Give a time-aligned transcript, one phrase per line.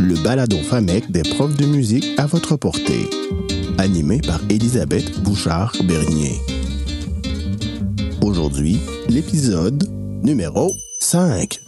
[0.00, 3.08] le balado FAMEC des profs de musique à votre portée.
[3.78, 6.40] Animé par Elisabeth Bouchard-Bernier.
[8.22, 9.88] Aujourd'hui, l'épisode
[10.22, 11.60] numéro 5.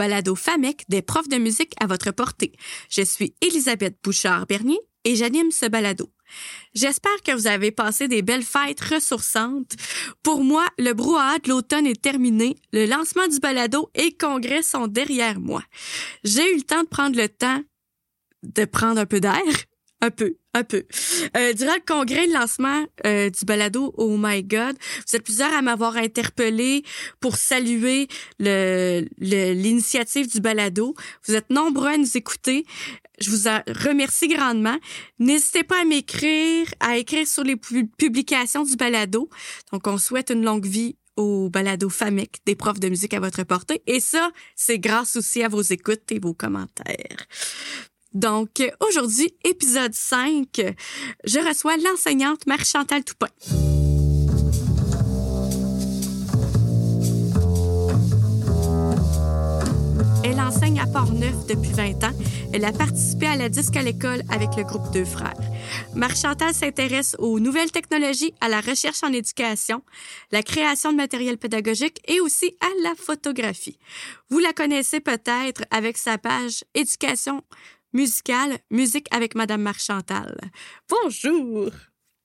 [0.00, 2.52] Balado FAMEC des profs de musique à votre portée.
[2.88, 6.10] Je suis Elisabeth Bouchard-Bernier et j'anime ce balado.
[6.74, 9.74] J'espère que vous avez passé des belles fêtes ressourçantes.
[10.22, 14.86] Pour moi, le brouhaha de l'automne est terminé, le lancement du balado et congrès sont
[14.86, 15.62] derrière moi.
[16.24, 17.60] J'ai eu le temps de prendre le temps
[18.42, 19.52] de prendre un peu d'air,
[20.02, 20.84] un peu, un peu.
[21.36, 24.76] Euh, durant le congrès de lancement euh, du balado Oh My God,
[25.06, 26.82] vous êtes plusieurs à m'avoir interpellé
[27.20, 30.94] pour saluer le le- l'initiative du balado.
[31.26, 32.64] Vous êtes nombreux à nous écouter.
[33.20, 33.48] Je vous
[33.86, 34.78] remercie grandement.
[35.18, 39.28] N'hésitez pas à m'écrire, à écrire sur les pu- publications du balado.
[39.72, 43.42] Donc, on souhaite une longue vie au balado FAMEC des profs de musique à votre
[43.44, 43.82] portée.
[43.86, 47.26] Et ça, c'est grâce aussi à vos écoutes et vos commentaires.
[48.12, 50.48] Donc, aujourd'hui, épisode 5,
[51.24, 53.28] je reçois l'enseignante Marie-Chantal Toupin.
[60.24, 62.12] Elle enseigne à Port-Neuf depuis 20 ans.
[62.52, 65.38] Elle a participé à la disque à l'école avec le groupe Deux Frères.
[65.94, 69.82] Marie-Chantal s'intéresse aux nouvelles technologies, à la recherche en éducation,
[70.32, 73.78] la création de matériel pédagogique et aussi à la photographie.
[74.30, 77.44] Vous la connaissez peut-être avec sa page Éducation
[77.92, 80.38] musicale, musique avec Madame Marie-Chantal.
[80.88, 81.70] Bonjour!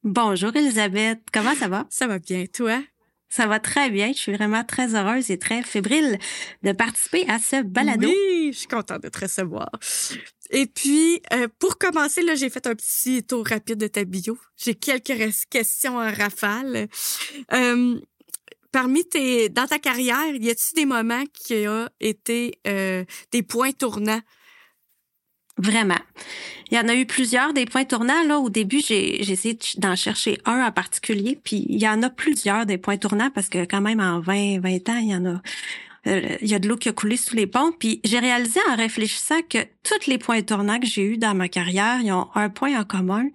[0.03, 1.87] Bonjour Elisabeth, comment ça va?
[1.89, 2.81] Ça va bien, toi?
[3.27, 4.09] Ça va très bien.
[4.13, 6.19] Je suis vraiment très heureuse et très fébrile
[6.63, 8.07] de participer à ce balado.
[8.07, 9.69] Oui, je suis contente de te recevoir.
[10.51, 14.37] Et puis, euh, pour commencer, là, j'ai fait un petit tour rapide de ta bio.
[14.57, 15.11] J'ai quelques
[15.49, 16.87] questions en rafale.
[17.51, 17.99] Euh,
[18.71, 23.71] parmi tes, dans ta carrière, y a-t-il des moments qui ont été euh, des points
[23.71, 24.21] tournants?
[25.57, 25.99] Vraiment.
[26.69, 28.23] Il y en a eu plusieurs des points tournants.
[28.27, 31.39] Là, au début, j'ai essayé d'en chercher un en particulier.
[31.41, 34.59] Puis il y en a plusieurs des points tournants parce que quand même en 20,
[34.59, 35.41] 20 ans, il y en a.
[36.07, 37.71] euh, Il y a de l'eau qui a coulé sous les ponts.
[37.71, 41.47] Puis j'ai réalisé en réfléchissant que tous les points tournants que j'ai eus dans ma
[41.47, 43.25] carrière, ils ont un point en commun.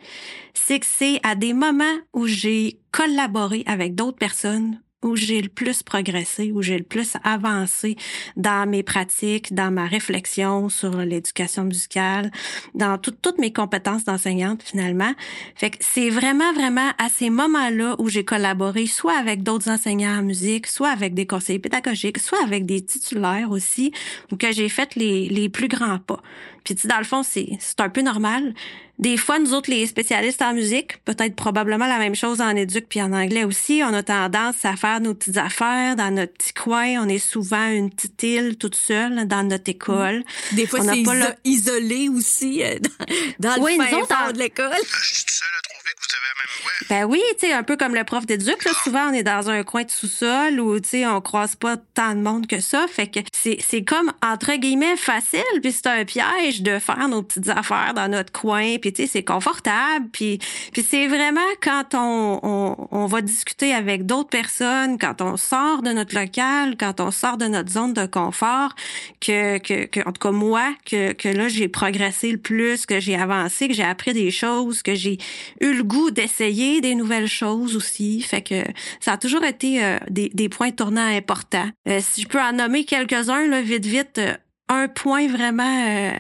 [0.53, 5.49] C'est que c'est à des moments où j'ai collaboré avec d'autres personnes où j'ai le
[5.49, 7.97] plus progressé, où j'ai le plus avancé
[8.37, 12.31] dans mes pratiques, dans ma réflexion sur l'éducation musicale,
[12.75, 15.13] dans tout- toutes mes compétences d'enseignante finalement.
[15.55, 20.19] Fait que c'est vraiment, vraiment à ces moments-là où j'ai collaboré soit avec d'autres enseignants
[20.19, 23.93] en musique, soit avec des conseillers pédagogiques, soit avec des titulaires aussi,
[24.31, 26.23] où que j'ai fait les, les plus grands pas.
[26.65, 28.55] Puis tu sais, dans le fond, c'est c'est un peu normal.
[28.99, 32.85] Des fois, nous autres, les spécialistes en musique, peut-être probablement la même chose en éduc
[32.87, 36.53] puis en anglais aussi, on a tendance à faire nos petites affaires dans notre petit
[36.53, 37.03] coin.
[37.03, 40.23] On est souvent une petite île toute seule dans notre école.
[40.53, 42.79] Des fois, On n'a c'est pas iso- le- isolé aussi euh,
[43.39, 44.77] dans, dans Oui, le nous fin autres, fond en- de l'école.
[45.03, 46.51] Je suis à que vous avez la même.
[46.89, 49.51] Ben oui, tu sais, un peu comme le prof d'éduc, là, souvent on est dans
[49.51, 52.87] un coin de sous-sol où, tu sais, on croise pas tant de monde que ça.
[52.89, 57.49] Fait que c'est, comme, entre guillemets, facile, puis c'est un piège de faire nos petites
[57.49, 60.39] affaires dans notre coin, puis tu sais, c'est confortable, puis,
[60.73, 65.91] puis c'est vraiment quand on, on, va discuter avec d'autres personnes, quand on sort de
[65.91, 68.75] notre local, quand on sort de notre zone de confort,
[69.21, 73.01] que, que, que en tout cas moi, que, que là, j'ai progressé le plus, que
[73.01, 75.19] j'ai avancé, que j'ai appris des choses, que j'ai
[75.61, 78.21] eu le goût d'essayer des nouvelles choses aussi.
[78.21, 78.63] Fait que
[79.01, 81.71] ça a toujours été euh, des, points tournants importants.
[81.89, 84.35] Euh, si je peux en nommer quelques-uns, là, vite, vite, euh,
[84.71, 86.13] un point vraiment euh,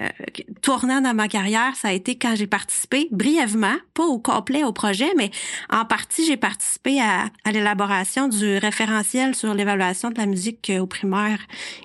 [0.60, 4.72] tournant dans ma carrière, ça a été quand j'ai participé brièvement, pas au complet au
[4.72, 5.30] projet, mais
[5.70, 10.80] en partie, j'ai participé à, à l'élaboration du référentiel sur l'évaluation de la musique euh,
[10.80, 11.38] au primaire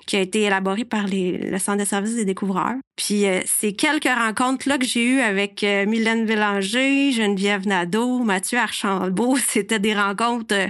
[0.06, 2.74] qui a été élaboré par les, le Centre de services des découvreurs.
[2.96, 8.58] Puis euh, c'est quelques rencontres-là que j'ai eues avec euh, Mylène Bélanger, Geneviève Nadeau, Mathieu
[8.58, 9.36] Archambault.
[9.46, 10.68] C'était des rencontres euh,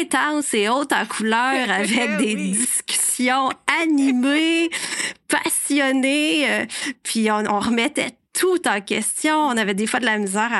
[0.00, 3.50] intenses et hautes en couleur avec des discussions
[3.82, 4.70] animées,
[5.30, 6.50] passionnées.
[6.50, 6.66] euh,
[7.02, 9.34] puis on, on remettait tout en question.
[9.34, 10.50] On avait des fois de la misère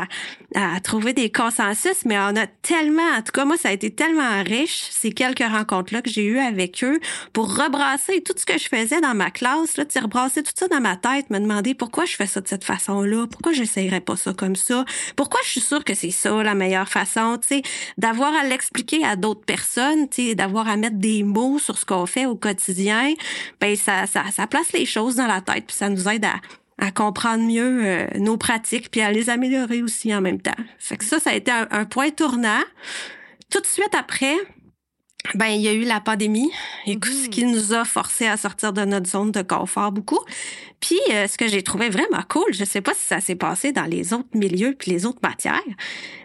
[0.54, 3.72] à, à, trouver des consensus, mais on a tellement, en tout cas, moi, ça a
[3.72, 6.98] été tellement riche, ces quelques rencontres-là que j'ai eues avec eux,
[7.32, 10.80] pour rebrasser tout ce que je faisais dans ma classe, là, rebrasser tout ça dans
[10.80, 14.32] ma tête, me demander pourquoi je fais ça de cette façon-là, pourquoi j'essayerais pas ça
[14.32, 14.84] comme ça,
[15.16, 17.62] pourquoi je suis sûre que c'est ça la meilleure façon, tu sais,
[17.98, 21.84] d'avoir à l'expliquer à d'autres personnes, tu sais, d'avoir à mettre des mots sur ce
[21.84, 23.14] qu'on fait au quotidien,
[23.60, 26.34] ben ça, ça, ça place les choses dans la tête, puis ça nous aide à,
[26.80, 30.50] à comprendre mieux euh, nos pratiques puis à les améliorer aussi en même temps.
[30.78, 32.62] Fait que ça, ça a été un, point tournant.
[33.50, 34.34] Tout de suite après,
[35.34, 36.50] ben il y a eu la pandémie,
[36.86, 40.20] et ce qui nous a forcé à sortir de notre zone de confort beaucoup.
[40.80, 43.72] Puis euh, ce que j'ai trouvé vraiment cool, je sais pas si ça s'est passé
[43.72, 45.60] dans les autres milieux puis les autres matières,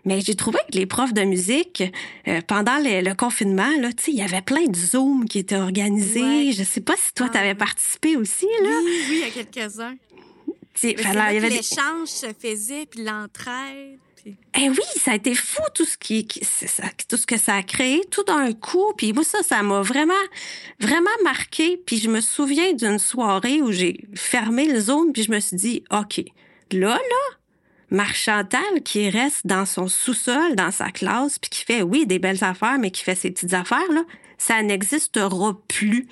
[0.06, 1.84] mais j'ai trouvé que les profs de musique
[2.30, 6.54] euh, pendant le confinement là, tu il y avait plein de zooms qui étaient organisés.
[6.54, 7.56] Je sais pas si toi tu avais ah.
[7.56, 8.70] participé aussi là.
[8.86, 9.96] Oui, oui, il y a quelques-uns.
[10.76, 14.00] C'est il y avait l'échange se faisait puis l'entraide.
[14.58, 17.64] Eh oui, ça a été fou tout ce qui, ça, tout ce que ça a
[17.64, 18.94] créé tout d'un coup.
[18.98, 20.14] Puis moi ça, ça m'a vraiment,
[20.80, 21.78] vraiment marqué.
[21.86, 25.58] Puis je me souviens d'une soirée où j'ai fermé le zone puis je me suis
[25.58, 26.24] dit, ok,
[26.72, 27.38] là là,
[27.92, 32.44] Marchantal qui reste dans son sous-sol, dans sa classe, puis qui fait, oui, des belles
[32.44, 34.04] affaires, mais qui fait ses petites affaires, là,
[34.38, 36.08] ça n'existera plus.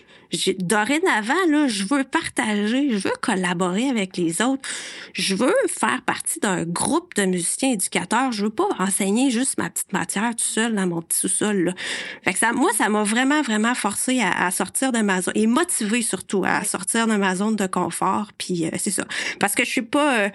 [0.58, 4.68] Dorénavant, là, je veux partager, je veux collaborer avec les autres.
[5.14, 8.32] Je veux faire partie d'un groupe de musiciens éducateurs.
[8.32, 11.76] Je veux pas enseigner juste ma petite matière tout seul dans mon petit sous-sol.
[12.24, 15.46] Fait que ça, moi, ça m'a vraiment, vraiment forcé à, sortir de ma zone et
[15.46, 18.32] motivé surtout à sortir de ma zone de confort.
[18.36, 19.06] Puis euh, c'est ça.
[19.40, 20.18] Parce que je suis pas...
[20.18, 20.30] Euh,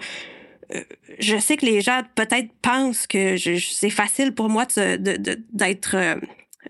[0.75, 0.83] euh,
[1.19, 5.95] je sais que les gens peut-être pensent que c'est facile pour moi d'être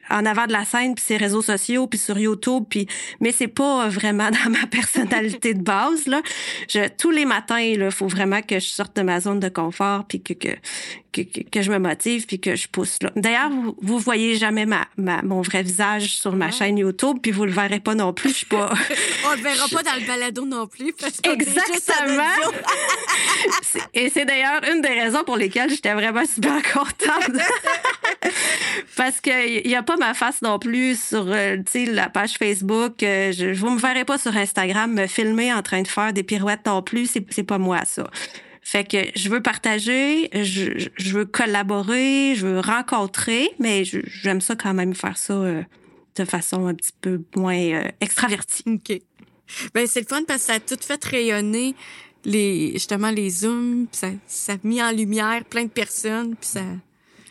[0.10, 2.88] en avant de la scène puis ses réseaux sociaux puis sur YouTube puis
[3.20, 6.22] mais c'est pas vraiment dans ma personnalité de base là.
[6.68, 10.06] Je, tous les matins il faut vraiment que je sorte de ma zone de confort
[10.06, 10.50] puis que que,
[11.12, 13.12] que, que je me motive puis que je pousse là.
[13.16, 17.32] D'ailleurs vous, vous voyez jamais ma, ma mon vrai visage sur ma chaîne YouTube puis
[17.32, 18.72] vous le verrez pas non plus, je suis pas
[19.26, 22.24] On le verra pas dans le balado non plus parce Exactement.
[23.94, 27.42] Et c'est d'ailleurs une des raisons pour lesquelles j'étais vraiment super contente.
[28.96, 33.02] parce que y a pas ma face non plus sur euh, la page Facebook.
[33.02, 36.22] Euh, je, vous me verrez pas sur Instagram me filmer en train de faire des
[36.22, 37.08] pirouettes non plus.
[37.08, 38.08] C'est, pas moi, ça.
[38.62, 44.56] Fait que je veux partager, je, je veux collaborer, je veux rencontrer, mais j'aime ça
[44.56, 45.64] quand même faire ça euh,
[46.18, 48.66] de façon un petit peu moins extravertie.
[48.68, 49.02] OK.
[49.74, 51.74] Ben, c'est le fun parce que ça a tout fait rayonner
[52.26, 56.62] les, justement, les Zooms, ça, ça a mis en lumière plein de personnes, puis ça...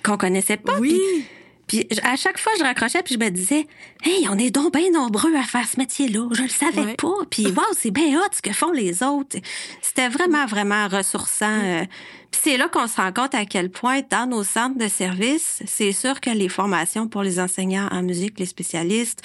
[0.02, 0.76] Qu'on connaissait pas.
[0.80, 0.98] Oui.
[1.68, 3.66] Puis à chaque fois, je raccrochais puis je me disais,
[4.02, 6.28] hey, on est donc bien nombreux à faire ce métier-là.
[6.32, 7.14] Je le savais pas.
[7.30, 9.36] Puis wow, c'est bien hot ce que font les autres.
[9.82, 11.60] C'était vraiment, vraiment ressourçant.
[11.62, 11.84] Euh,
[12.30, 15.62] puis c'est là qu'on se rend compte à quel point, dans nos centres de services,
[15.66, 19.22] c'est sûr que les formations pour les enseignants en musique, les spécialistes,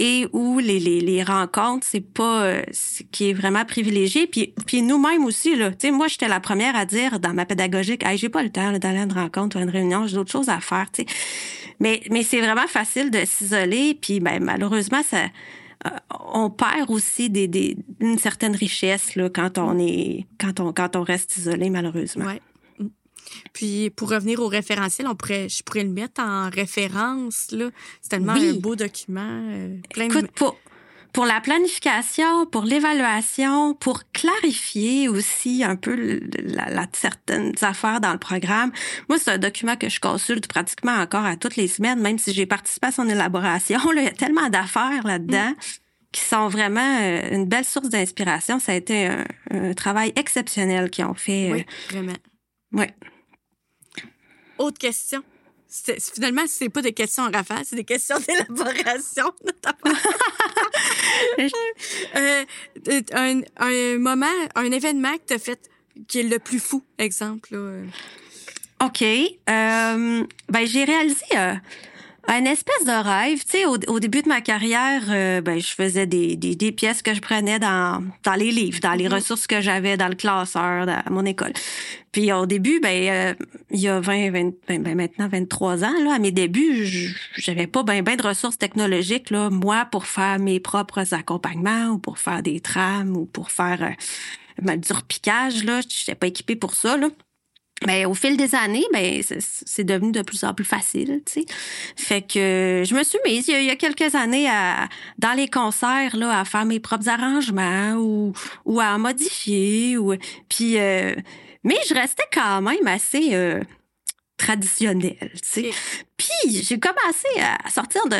[0.00, 4.26] et où les, les, les rencontres, c'est pas euh, ce qui est vraiment privilégié.
[4.26, 5.70] Puis, puis nous-mêmes aussi, là.
[5.70, 8.50] Tu sais, moi, j'étais la première à dire dans ma pédagogique, hey, j'ai pas le
[8.50, 11.02] temps d'aller à une rencontre ou à une réunion, j'ai d'autres choses à faire, tu
[11.02, 11.08] sais.
[11.80, 13.98] Mais, mais c'est vraiment facile de s'isoler.
[14.00, 15.26] Puis, ben, malheureusement, ça
[15.86, 15.90] euh,
[16.32, 20.94] on perd aussi des, des, une certaine richesse là, quand on est quand on quand
[20.94, 22.26] on reste isolé malheureusement.
[22.26, 22.40] Ouais.
[23.54, 27.70] Puis pour revenir au référentiel, on pourrait, je pourrais le mettre en référence là.
[28.02, 29.40] C'est tellement un beau document.
[29.50, 30.30] Euh, plein Écoute, de...
[30.32, 30.58] pour,
[31.12, 38.18] pour la planification, pour l'évaluation, pour clarifier aussi un peu la, certaines affaires dans le
[38.18, 38.72] programme.
[39.08, 42.32] Moi, c'est un document que je consulte pratiquement encore à toutes les semaines, même si
[42.32, 43.78] j'ai participé à son élaboration.
[43.92, 45.54] Là, il y a tellement d'affaires là-dedans.
[46.12, 48.58] qui sont vraiment euh, une belle source d'inspiration.
[48.58, 49.08] Ça a été
[49.50, 51.52] un, travail exceptionnel qu'ils ont fait.
[51.52, 52.16] Oui, euh, vraiment.
[52.72, 52.86] Oui.
[54.58, 55.22] Autre question?
[55.70, 59.32] Finalement, c'est pas des questions en rafale, c'est des questions d'élaboration.
[62.16, 62.44] euh,
[63.12, 65.70] un, un, moment, un événement que tu as fait
[66.08, 67.54] qui est le plus fou, exemple.
[67.54, 67.82] Là.
[68.84, 69.02] OK.
[69.02, 71.54] Euh, ben, j'ai réalisé euh,
[72.30, 73.44] un espèce de rêve.
[73.44, 76.70] Tu sais, au, au, début de ma carrière, euh, ben, je faisais des, des, des,
[76.70, 79.14] pièces que je prenais dans, dans les livres, dans les mm-hmm.
[79.14, 81.52] ressources que j'avais dans le classeur, à mon école.
[82.12, 83.34] Puis au début, ben, euh,
[83.70, 87.66] il y a 20, 20 ben, ben, maintenant 23 ans, là, à mes débuts, j'avais
[87.66, 92.18] pas ben, ben de ressources technologiques, là, moi, pour faire mes propres accompagnements ou pour
[92.18, 93.90] faire des trames ou pour faire euh,
[94.62, 95.80] ben, du repiquage, là.
[95.88, 97.08] J'étais pas équipée pour ça, là.
[97.86, 101.46] Ben, au fil des années, ben, c'est- devenu de plus en plus facile, tu sais.
[101.96, 104.88] Fait que je me suis mise il y a, il y a quelques années à,
[105.18, 108.32] dans les concerts là, à faire mes propres arrangements ou,
[108.66, 109.96] ou à modifier.
[109.96, 110.14] Ou,
[110.48, 111.14] puis, euh,
[111.64, 113.62] mais je restais quand même assez euh,
[114.36, 115.70] traditionnelle, tu sais.
[116.16, 118.16] Puis j'ai commencé à sortir de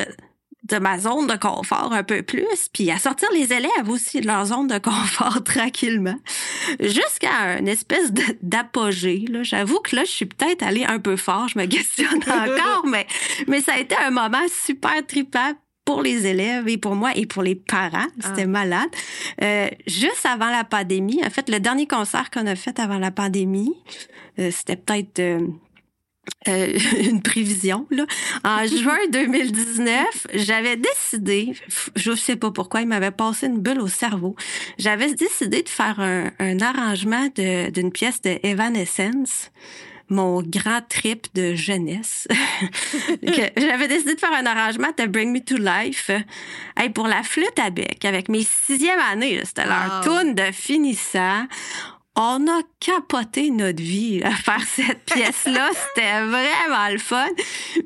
[0.64, 4.26] de ma zone de confort un peu plus, puis à sortir les élèves aussi de
[4.26, 6.16] leur zone de confort tranquillement,
[6.80, 8.12] jusqu'à une espèce
[8.42, 9.24] d'apogée.
[9.42, 13.06] J'avoue que là, je suis peut-être allée un peu fort, je me questionne encore, mais,
[13.48, 15.52] mais ça a été un moment super trippant
[15.86, 18.06] pour les élèves et pour moi et pour les parents.
[18.20, 18.46] C'était Ah.
[18.46, 18.90] malade.
[19.42, 23.10] Euh, juste avant la pandémie, en fait, le dernier concert qu'on a fait avant la
[23.10, 23.72] pandémie,
[24.38, 25.18] euh, c'était peut-être...
[25.20, 25.40] euh,
[26.48, 27.86] euh, une prévision.
[27.90, 28.04] Là.
[28.44, 31.52] En juin 2019, j'avais décidé,
[31.96, 34.36] je sais pas pourquoi, il m'avait passé une bulle au cerveau.
[34.78, 39.50] J'avais décidé de faire un, un arrangement d'une pièce de Evanescence,
[40.08, 42.26] mon grand trip de jeunesse.
[43.56, 46.10] J'avais décidé de faire un arrangement de Bring Me to Life
[46.76, 49.40] hey, pour la flûte à bec avec mes sixième années.
[49.44, 50.18] C'était leur Wow.
[50.22, 51.46] tune de finissant.
[52.16, 55.68] On a capoté notre vie à faire cette pièce-là.
[55.94, 57.26] C'était vraiment le fun.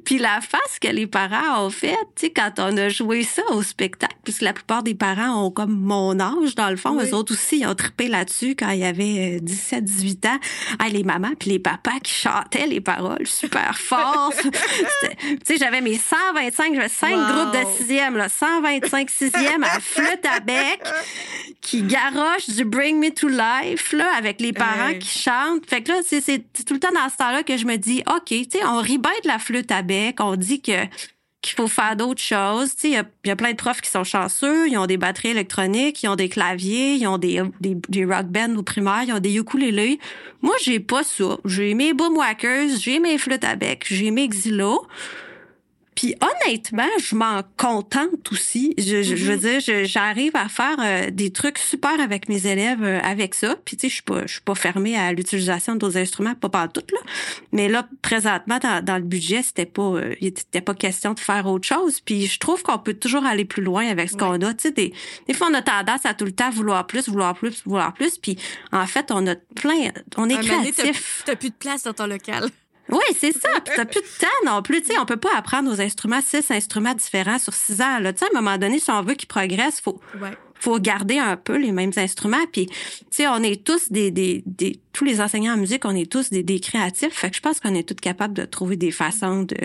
[0.04, 3.42] Puis la face que les parents ont faite, tu sais, quand on a joué ça
[3.50, 7.08] au spectacle, puisque la plupart des parents ont comme mon âge, dans le fond, Oui.
[7.10, 10.38] eux autres aussi, ils ont trippé là-dessus quand il y avait 17-18 ans.
[10.78, 14.32] Ah, les mamans puis les papas qui chantaient les paroles super fort.
[14.40, 14.50] Tu
[15.44, 17.26] sais, j'avais mes 125, j'avais cinq Wow.
[17.32, 20.80] groupes de sixième, là, 125 sixième à flûte à bec
[21.60, 25.66] qui garoche du Bring Me to Life là, avec les parents Qui chantent.
[25.66, 28.26] Fait que là, c'est tout le temps dans ce temps-là que je me dis, OK,
[28.26, 30.72] tu sais, on rit bien de la flûte à bec, on dit que
[31.44, 32.70] qu'il faut faire d'autres choses.
[32.84, 36.02] Il y y, a plein de profs qui sont chanceux, ils ont des batteries électroniques,
[36.02, 39.20] ils ont des claviers, ils ont des, des, des rock bands au primaire, ils ont
[39.20, 39.98] des ukulélés.
[40.40, 41.36] Moi, j'ai pas ça.
[41.44, 44.86] J'ai mes boomwhackers, j'ai mes flûtes à bec, j'ai mes xylos.
[45.94, 48.74] Puis honnêtement, je m'en contente aussi.
[48.78, 52.46] Je, je, je veux dire, je- j'arrive à faire euh, des trucs super avec mes
[52.46, 53.56] élèves euh, avec ça.
[53.64, 56.48] Puis tu sais, je suis pas, je suis pas fermée à l'utilisation d'autres instruments, pas
[56.48, 56.98] par tout là.
[57.52, 61.20] Mais là, présentement, dans, dans le budget, c'était pas, euh, il était pas question de
[61.20, 62.00] faire autre chose.
[62.00, 64.54] Puis je trouve qu'on peut toujours aller plus loin avec ce qu'on a.
[64.54, 64.92] Tu sais, des,
[65.28, 68.18] des fois, on a tendance à tout le temps vouloir plus, vouloir plus, vouloir plus.
[68.18, 68.36] Puis
[68.72, 70.34] en fait, on a plein, on est
[70.86, 71.22] créatif.
[71.24, 72.48] T'as plus de place dans ton local.
[72.90, 73.48] Oui, c'est ça.
[73.64, 74.84] Puis t'as plus de temps non plus.
[74.84, 77.98] Sais, on peut pas apprendre aux instruments, six instruments différents sur six ans.
[77.98, 78.12] Là.
[78.12, 80.30] Tu sais, à un moment donné, si on veut qu'ils progressent, faut Ouais.
[80.60, 82.44] faut garder un peu les mêmes instruments.
[82.52, 82.68] Puis,
[83.10, 86.28] tu on est tous des, des, des tous les enseignants en musique, on est tous
[86.30, 87.12] des, des créatifs.
[87.14, 89.56] Fait que je pense qu'on est tous capables de trouver des façons de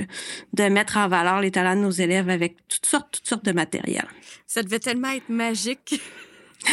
[0.53, 3.51] de mettre en valeur les talents de nos élèves avec toutes sortes toutes sortes de
[3.51, 4.07] matériel.
[4.47, 6.01] Ça devait tellement être magique.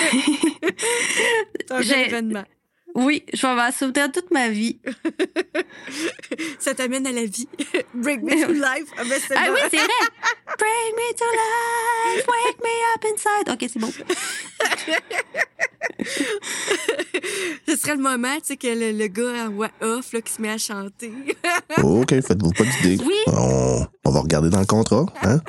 [1.69, 2.45] C'est un événement.
[2.97, 4.79] Oui, je vais souvenir toute ma vie.
[6.59, 7.47] Ça t'amène à la vie.
[7.95, 8.89] Bring me to life.
[8.97, 9.53] Ah, ben, c'est Ah bon.
[9.53, 9.87] oui, c'est vrai.
[10.59, 11.25] Bring me to
[12.17, 13.53] life, wake me up inside.
[13.53, 13.93] OK, c'est bon.
[17.69, 20.33] Ce serait le moment, tu sais, que le, le gars en voix off, là, qui
[20.33, 21.13] se met à chanter.
[21.83, 23.03] OK, faites-vous pas d'idée.
[23.05, 23.15] Oui.
[23.27, 25.41] On, on va regarder dans le contrat, hein?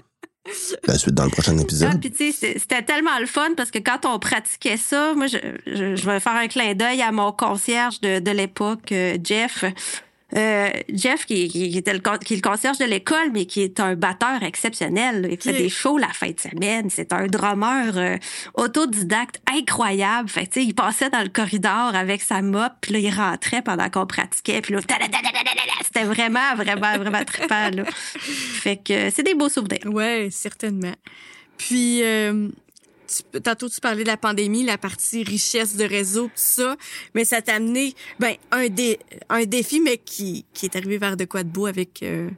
[0.87, 1.99] La suite dans le prochain Ah, épisode.
[1.99, 5.37] puis tu sais, c'était- tellement le fun parce que quand on pratiquait ça, moi, je,
[5.65, 9.65] je, je vais faire un clin d'œil à mon concierge de, de l'époque, euh, Jeff.
[10.35, 13.61] Euh, Jeff, qui, qui, qui était le, qui est le concierge de l'école, mais qui
[13.61, 15.21] est un batteur exceptionnel.
[15.21, 15.29] là.
[15.31, 16.89] Il fait des shows la fin de semaine.
[16.89, 18.17] C'est un drummer euh,
[18.55, 20.27] autodidacte incroyable.
[20.27, 23.89] Fait que, il passait dans le corridor avec sa mop, puis là, il rentrait pendant
[23.89, 24.61] qu'on pratiquait.
[24.61, 24.81] Puis là,
[25.81, 27.69] c'était vraiment, vraiment, vraiment trippant.
[27.69, 27.83] Là.
[28.19, 29.85] Fait que c'est des beaux souvenirs.
[29.85, 30.95] Ouais, certainement.
[31.57, 32.49] Puis, euh,
[33.07, 36.75] tu- tantôt, tu parlais de la pandémie, la partie richesse de réseau, tout ça,
[37.15, 38.99] mais ça t'a amené ben, un, dé,
[39.29, 42.29] un défi, mais qui, qui est arrivé vers de quoi de beau avec, euh,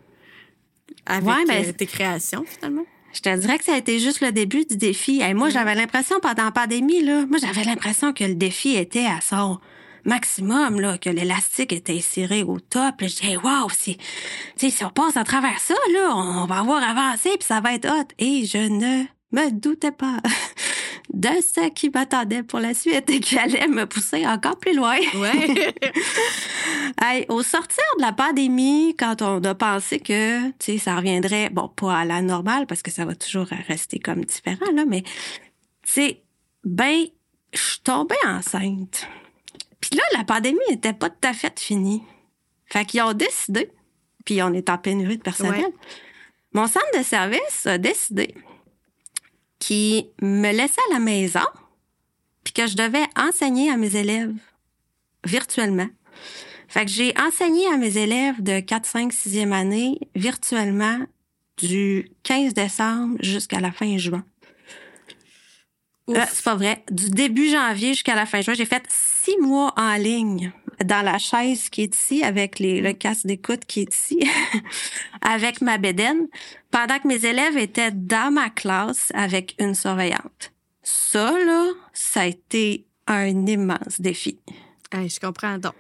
[1.06, 2.86] avec Ouais, ben, euh, tes créations, finalement?
[3.12, 5.22] Je te dirais que ça a été juste le début du défi.
[5.22, 9.06] Et moi, j'avais l'impression pendant la pandémie, là, moi, j'avais l'impression que le défi était
[9.08, 9.60] à son
[10.06, 13.02] maximum, là, que l'élastique était serré au top.
[13.02, 14.04] Là, je disais, wow, si, tu
[14.58, 17.74] sais, si on passe à travers ça, là, on va avoir avancé puis ça va
[17.74, 18.08] être hot.
[18.20, 20.18] Et je ne me doutais pas
[21.14, 24.98] de ce qui m'attendait pour la suite et qui allait me pousser encore plus loin.
[25.16, 25.74] Ouais.
[27.02, 32.00] Hey, au sortir de la pandémie, quand on a pensé que, ça reviendrait, bon, pas
[32.00, 35.12] à la normale, parce que ça va toujours rester comme différent, là, mais, tu
[35.84, 36.24] sais,
[36.66, 37.06] ben,
[37.54, 39.08] je suis tombée enceinte.
[39.80, 42.04] Puis là, la pandémie n'était pas tout à fait finie.
[42.66, 43.72] Fait qu'ils ont décidé,
[44.26, 45.74] puis on est en pénurie de personnel, Ouais.
[46.54, 48.36] mon centre de service a décidé
[49.60, 51.46] qu'il me laissait à la maison,
[52.44, 54.34] puis que je devais enseigner à mes élèves
[55.26, 55.90] virtuellement.
[56.68, 61.00] Fait que j'ai enseigné à mes élèves de 4, 5, 6e année virtuellement
[61.58, 64.24] du 15 décembre jusqu'à la fin juin.
[66.10, 66.84] Euh, c'est pas vrai.
[66.90, 70.52] Du début janvier jusqu'à la fin juin, j'ai fait six mois en ligne
[70.84, 74.20] dans la chaise qui est ici, avec les, le casque d'écoute qui est ici,
[75.22, 76.28] avec ma bédaine,
[76.72, 80.52] pendant que mes élèves étaient dans ma classe avec une surveillante.
[80.84, 84.40] Ça, là, ça a été un immense défi
[84.92, 85.74] Hey, je comprends donc.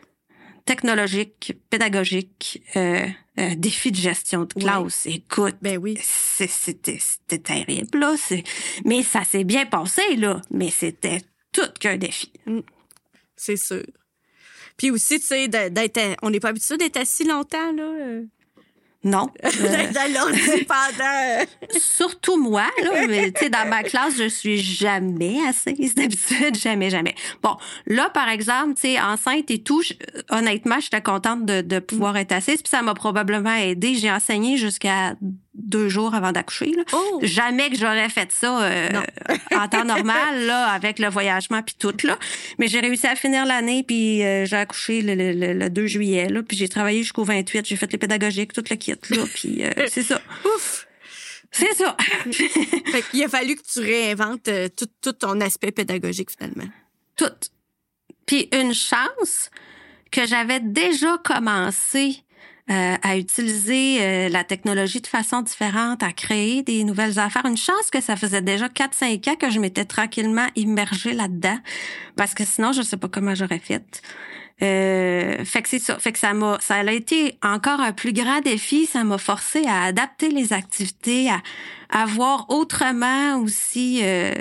[0.65, 3.07] technologique, pédagogique, euh,
[3.39, 5.07] euh, défi de gestion de classe.
[5.07, 5.97] Écoute, Ben oui.
[6.01, 6.99] c'était
[7.39, 8.15] terrible, là.
[8.85, 10.41] Mais ça s'est bien passé, là.
[10.51, 12.31] Mais c'était tout qu'un défi.
[13.35, 13.83] C'est sûr.
[14.77, 18.19] Puis aussi, tu sais, d'être- d'être, on n'est pas habitué d'être assis longtemps, là.
[19.03, 19.27] Non.
[19.43, 21.45] L'ordi pendant.
[21.79, 23.07] surtout moi, là.
[23.07, 26.55] mais, Tu sais, dans ma classe, je suis jamais assise d'habitude.
[26.55, 27.15] Jamais, jamais.
[27.41, 29.93] Bon, là, par exemple, tu sais, enceinte et tout, je-
[30.29, 32.61] honnêtement, j'étais contente de, de pouvoir être assise.
[32.61, 33.95] Puis ça m'a probablement aidé.
[33.95, 35.15] J'ai enseigné jusqu'à
[35.59, 36.71] deux jours avant d'accoucher.
[36.93, 37.19] Oh!
[37.21, 38.89] Jamais que j'aurais fait ça euh,
[39.55, 42.17] en temps normal, là, avec le voyagement puis tout, là.
[42.57, 45.85] Mais j'ai réussi à finir l'année, puis euh, j'ai accouché le, le- le- le 2
[45.87, 46.41] juillet, là.
[46.43, 49.23] Puis j'ai travaillé jusqu'au 28, j'ai fait les pédagogiques, tout le kit, là.
[49.35, 50.19] Puis euh, c'est ça.
[50.45, 50.87] Ouf!
[51.51, 51.97] C'est ça.
[52.91, 56.69] Fait qu'il a fallu que tu réinventes euh, tout, tout ton aspect pédagogique, finalement.
[57.15, 57.25] tout.
[58.27, 59.49] Puis une chance
[60.11, 62.23] que j'avais déjà commencé
[62.69, 67.45] euh, à utiliser euh, la technologie de façon différente, à créer des nouvelles affaires.
[67.45, 71.57] Une chance que ça faisait déjà 4-5 ans que je m'étais tranquillement immergée là-dedans,
[72.15, 74.01] parce que sinon, je sais pas comment j'aurais fait.
[74.61, 75.97] Euh, fait que c'est ça.
[75.99, 78.85] Fait que ça m'a, ça a été encore un plus grand défi.
[78.85, 81.41] Ça m'a forcé à adapter les activités, à,
[81.91, 84.33] à voir autrement aussi euh,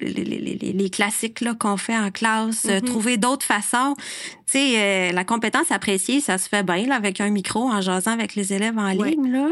[0.00, 2.82] les, les, les, les classiques là qu'on fait en classe, euh, Mhm.
[2.82, 3.94] trouver d'autres façons.
[3.98, 4.04] Tu
[4.52, 8.12] sais, euh, la compétence appréciée, ça se fait bien là, avec un micro en jasant
[8.12, 9.10] avec les élèves en Ouais.
[9.10, 9.48] ligne là.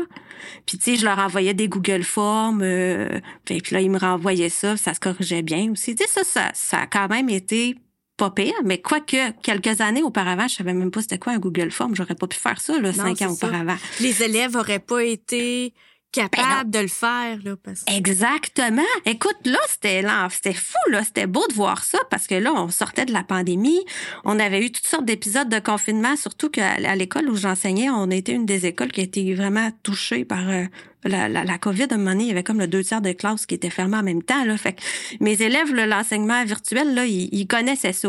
[0.67, 4.49] Puis tu sais, je leur envoyais des Google Forms, euh, puis là ils me renvoyaient
[4.49, 5.97] ça, ça se corrigeait bien aussi.
[5.97, 7.77] Tu sais, ça, ça, ça a quand même été
[8.17, 11.71] pas pire, mais quoique quelques années auparavant, je savais même pas c'était quoi un Google
[11.71, 11.95] Form.
[11.95, 13.47] J'aurais pas pu faire ça là, cinq ans ça.
[13.49, 13.77] auparavant.
[14.01, 15.75] Les élèves auraient pas été
[16.13, 17.57] capables de le faire, là.
[17.61, 17.83] Parce...
[17.83, 18.83] que- Exactement.
[19.05, 21.03] Écoute, là, c'était là, c'était fou, là.
[21.03, 23.81] C'était beau de voir ça parce que là, on sortait de la pandémie.
[24.25, 28.31] On avait eu toutes sortes d'épisodes de confinement, surtout qu'à l'école où j'enseignais, on était
[28.33, 30.65] une des écoles qui a été vraiment touchée par euh,
[31.05, 31.87] la, la, la COVID.
[31.91, 33.71] À un moment donné, il y avait comme le deux tiers de classe qui étaient
[33.71, 34.57] fermés en même temps, là.
[34.57, 34.83] Fait que
[35.21, 38.09] mes élèves, l'enseignement virtuel, là, ils, ils connaissaient ça.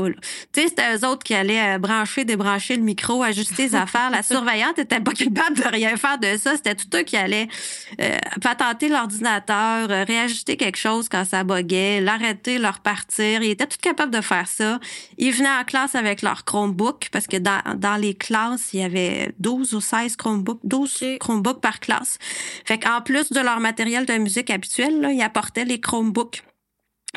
[0.54, 4.10] Tu sais, c'était eux autres qui allaient euh, brancher, débrancher le micro, ajuster les affaires.
[4.10, 6.56] La surveillante était pas capable de rien faire de ça.
[6.56, 7.48] C'était tout eux qui allaient
[8.02, 13.44] euh, patenter l'ordinateur, euh, réajuster quelque chose quand ça buguait, l'arrêter, leur partir.
[13.44, 14.80] Ils étaient tous capables de faire ça.
[15.18, 18.84] Ils venaient en classe avec leur Chromebook parce que dans, dans les classes, il y
[18.84, 21.18] avait 12 ou 16 Chromebooks, 12 Ok.
[21.20, 22.18] Chromebooks par classe.
[22.66, 26.44] Fait qu'en plus de leur matériel de musique habituel, là, ils apportaient les Chromebooks.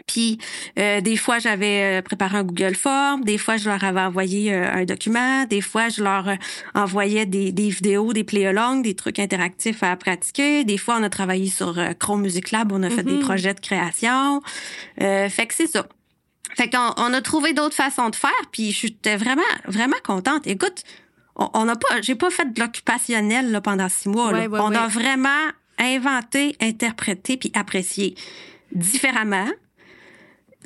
[0.06, 0.38] Puis
[0.78, 4.54] euh, des fois j'avais euh, préparé un Google Form, des fois je leur avais envoyé
[4.54, 6.34] euh, un document, des fois je leur euh,
[6.76, 10.62] envoyais des, des vidéos, des play-alongs, des trucs interactifs à pratiquer.
[10.62, 13.20] Des fois on a travaillé sur Chrome Music Lab, on a fait des Mhm.
[13.22, 14.40] projets de création.
[15.02, 15.88] Euh, fait que c'est ça.
[16.56, 20.46] Fait qu'on on a trouvé d'autres façons de faire, puis j'étais vraiment vraiment contente.
[20.46, 20.84] Écoute,
[21.38, 24.32] on n'a pas, j'ai pas fait de l'occupationnel là, pendant six mois.
[24.32, 24.40] là.
[24.40, 25.46] Ouais, ouais, on a vraiment
[25.78, 28.14] inventé, interprété puis apprécié
[28.72, 29.48] différemment.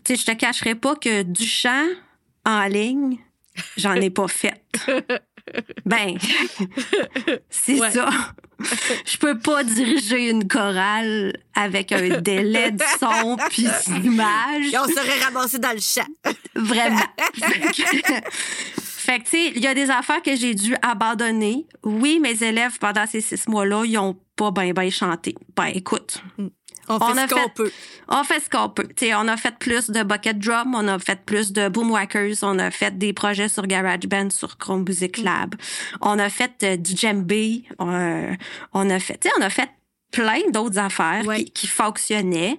[0.04, 1.86] Tu sais, je te cacherai pas que du chant
[2.46, 3.18] en ligne,
[3.76, 4.64] j'en ai pas fait.
[5.84, 6.16] Ben,
[7.50, 7.90] c'est Ouais.
[7.90, 8.08] ça.
[9.04, 14.72] Je peux pas diriger une chorale avec un délai de son puis d'image.
[14.72, 16.06] Et on serait ramassé dans le champ.
[16.54, 17.00] Vraiment.
[19.02, 21.66] Fait que, tu sais, il y a des affaires que j'ai dû abandonner.
[21.84, 25.34] Oui, mes élèves, pendant ces six mois-là, ils ont pas bien, bien chanté.
[25.56, 26.22] Ben, écoute,
[26.88, 27.70] On fait On a ce qu'on fait- peut.
[28.08, 28.88] on fait ce qu'on peut.
[28.96, 32.34] Tu sais, on a fait plus de bucket drum, on a fait plus de boomwhackers,
[32.42, 35.54] on a fait des projets sur GarageBand, sur Chrome Music Lab.
[36.00, 38.34] On a fait euh, du djembé, euh,
[38.72, 39.68] on a fait, tu sais, on a fait
[40.12, 41.44] plein d'autres affaires Ouais.
[41.44, 42.58] qui, qui fonctionnaient.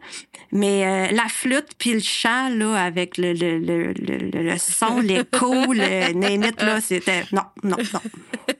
[0.51, 4.99] Mais euh, la flûte puis le chant, là, avec le, le, le, le, le- son,
[4.99, 7.23] l'écho, le nénite, là, c'était...
[7.31, 8.01] Non, non, non.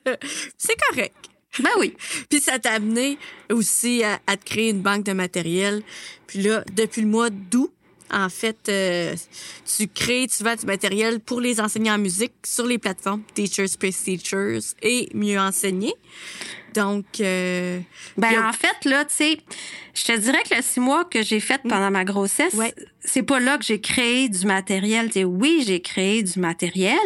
[0.57, 1.13] C'est correct.
[1.59, 1.93] Ben oui.
[2.29, 3.19] Puis ça t'a amené
[3.51, 5.83] aussi à, à te créer une banque de matériel.
[6.25, 7.71] Puis là, depuis le mois d'août,
[8.11, 9.15] en fait, euh,
[9.77, 13.67] tu crées, tu vends du matériel pour les enseignants en musique sur les plateformes Teachers
[13.67, 15.93] Space Teachers et Mieux Enseigner.
[16.73, 17.79] Donc, euh,
[18.17, 19.37] Ben, a- en fait, là, tu sais,
[19.93, 22.73] je te dirais que le six mois que j'ai fait pendant ma grossesse, Ouais.
[23.03, 25.07] c'est pas là que j'ai créé du matériel.
[25.07, 26.97] Tu sais, oui, j'ai créé du matériel,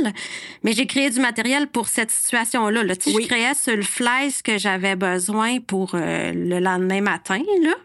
[0.64, 2.84] mais j'ai créé du matériel pour cette situation-là.
[2.84, 2.96] Là.
[2.96, 3.24] Tu sais, Oui.
[3.24, 7.76] je créais sur le fly ce que j'avais besoin pour euh, le lendemain matin, là.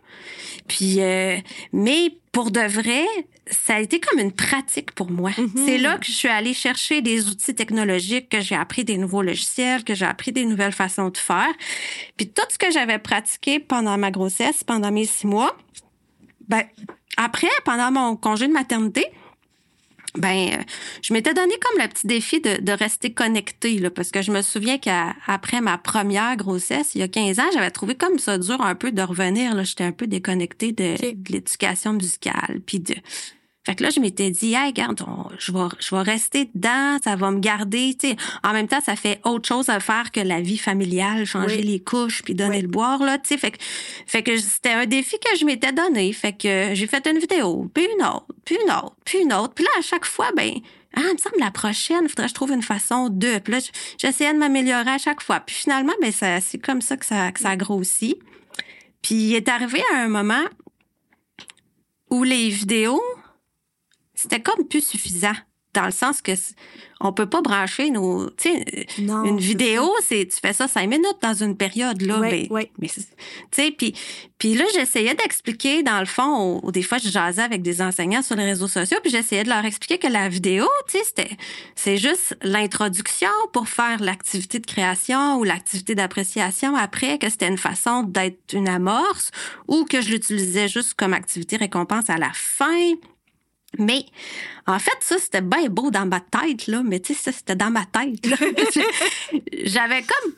[0.69, 1.37] Puis, euh,
[1.73, 3.05] mais pour de vrai,
[3.51, 5.31] ça a été comme une pratique pour moi.
[5.37, 5.67] Mhm.
[5.67, 9.23] C'est là que je suis allée chercher des outils technologiques, que j'ai appris des nouveaux
[9.23, 11.53] logiciels, que j'ai appris des nouvelles façons de faire.
[12.17, 15.57] Puis tout ce que j'avais pratiqué pendant ma grossesse, pendant mes six mois,
[16.49, 16.63] ben
[17.17, 19.07] après, pendant mon congé de maternité,
[20.17, 20.63] ben euh,
[21.03, 24.31] je m'étais donné comme le petit défi de, de rester connectée là, parce que je
[24.31, 28.39] me souviens qu'après ma première grossesse, il y a 15 ans, j'avais trouvé comme ça
[28.39, 32.81] dur un peu de revenir là, j'étais un peu déconnectée de, de l'éducation musicale puis
[32.81, 32.95] de
[33.65, 36.99] fait que là, je m'étais dit, hey, regarde, on- je vais, je vais rester dedans,
[37.05, 37.97] ça va me garder.
[37.97, 41.25] Tu sais, en même temps, ça fait autre chose à faire que la vie familiale,
[41.27, 41.63] changer Oui.
[41.63, 42.63] les couches puis donner Oui.
[42.63, 43.19] le boire là.
[43.19, 43.59] Tu sais, fait que,
[44.07, 46.13] fait que c'était un défi que je m'étais donné.
[46.13, 49.55] Fait que j'ai fait une vidéo, puis une autre, puis une autre, puis une autre.
[49.55, 50.55] Puis là, à chaque fois, ben,
[50.97, 53.39] ah, il me semble la prochaine, faudrait que je trouve une façon de.
[53.39, 53.61] Puis là,
[53.97, 55.39] j'essayais de m'améliorer à chaque fois.
[55.41, 58.19] Puis finalement, ben, ça, c'est comme ça que ça, que ça grossit.
[59.03, 60.45] Puis il est arrivé à un moment
[62.11, 63.01] où les vidéos,
[64.23, 65.35] c'était comme plus suffisant.
[65.75, 66.33] Dans le sens que
[67.01, 68.29] on peut pas brancher nos.
[68.29, 72.21] Tu sais, non, une vidéo, c'est tu fais ça cinq minutes dans une période là.
[72.21, 72.71] Ouais, ben, ouais.
[72.79, 73.03] mais tu
[73.51, 73.95] sais, puis
[74.37, 78.21] puis là j'essayais d'expliquer dans le fond, ou des fois je jasais avec des enseignants
[78.21, 81.37] sur les réseaux sociaux, puis j'essayais de leur expliquer que la vidéo, tu sais, c'était
[81.75, 87.57] c'est juste l'introduction pour faire l'activité de création ou l'activité d'appréciation après, que c'était une
[87.57, 89.31] façon d'être une amorce,
[89.69, 92.93] ou que je l'utilisais juste comme activité récompense à la fin.
[93.79, 94.05] Mais
[94.67, 96.83] en fait, ça, c'était bien beau dans ma tête, là.
[96.85, 98.27] Mais tu sais, ça, c'était dans ma tête.
[98.27, 98.37] là.
[99.65, 100.33] J'avais comme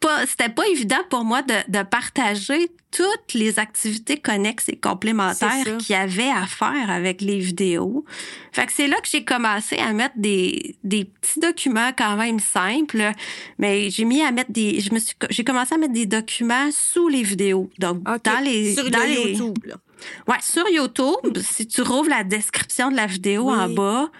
[0.00, 0.26] pas.
[0.26, 5.94] C'était pas évident pour moi de, de partager toutes les activités connexes et complémentaires qu'il
[5.94, 8.04] y avait à faire avec les vidéos.
[8.52, 12.38] Fait que c'est là que j'ai commencé à mettre des, des petits documents quand même
[12.38, 13.12] simples.
[13.58, 14.80] Mais j'ai mis à mettre des.
[14.80, 17.70] Je me suis, j'ai commencé à mettre des documents sous les vidéos.
[17.78, 18.74] Donc, dans les.
[18.74, 19.76] Sur dans le les, YouTube, là.
[20.26, 23.56] Ouais, sur YouTube, si tu rouvres la description de la vidéo Oui.
[23.58, 24.10] en bas,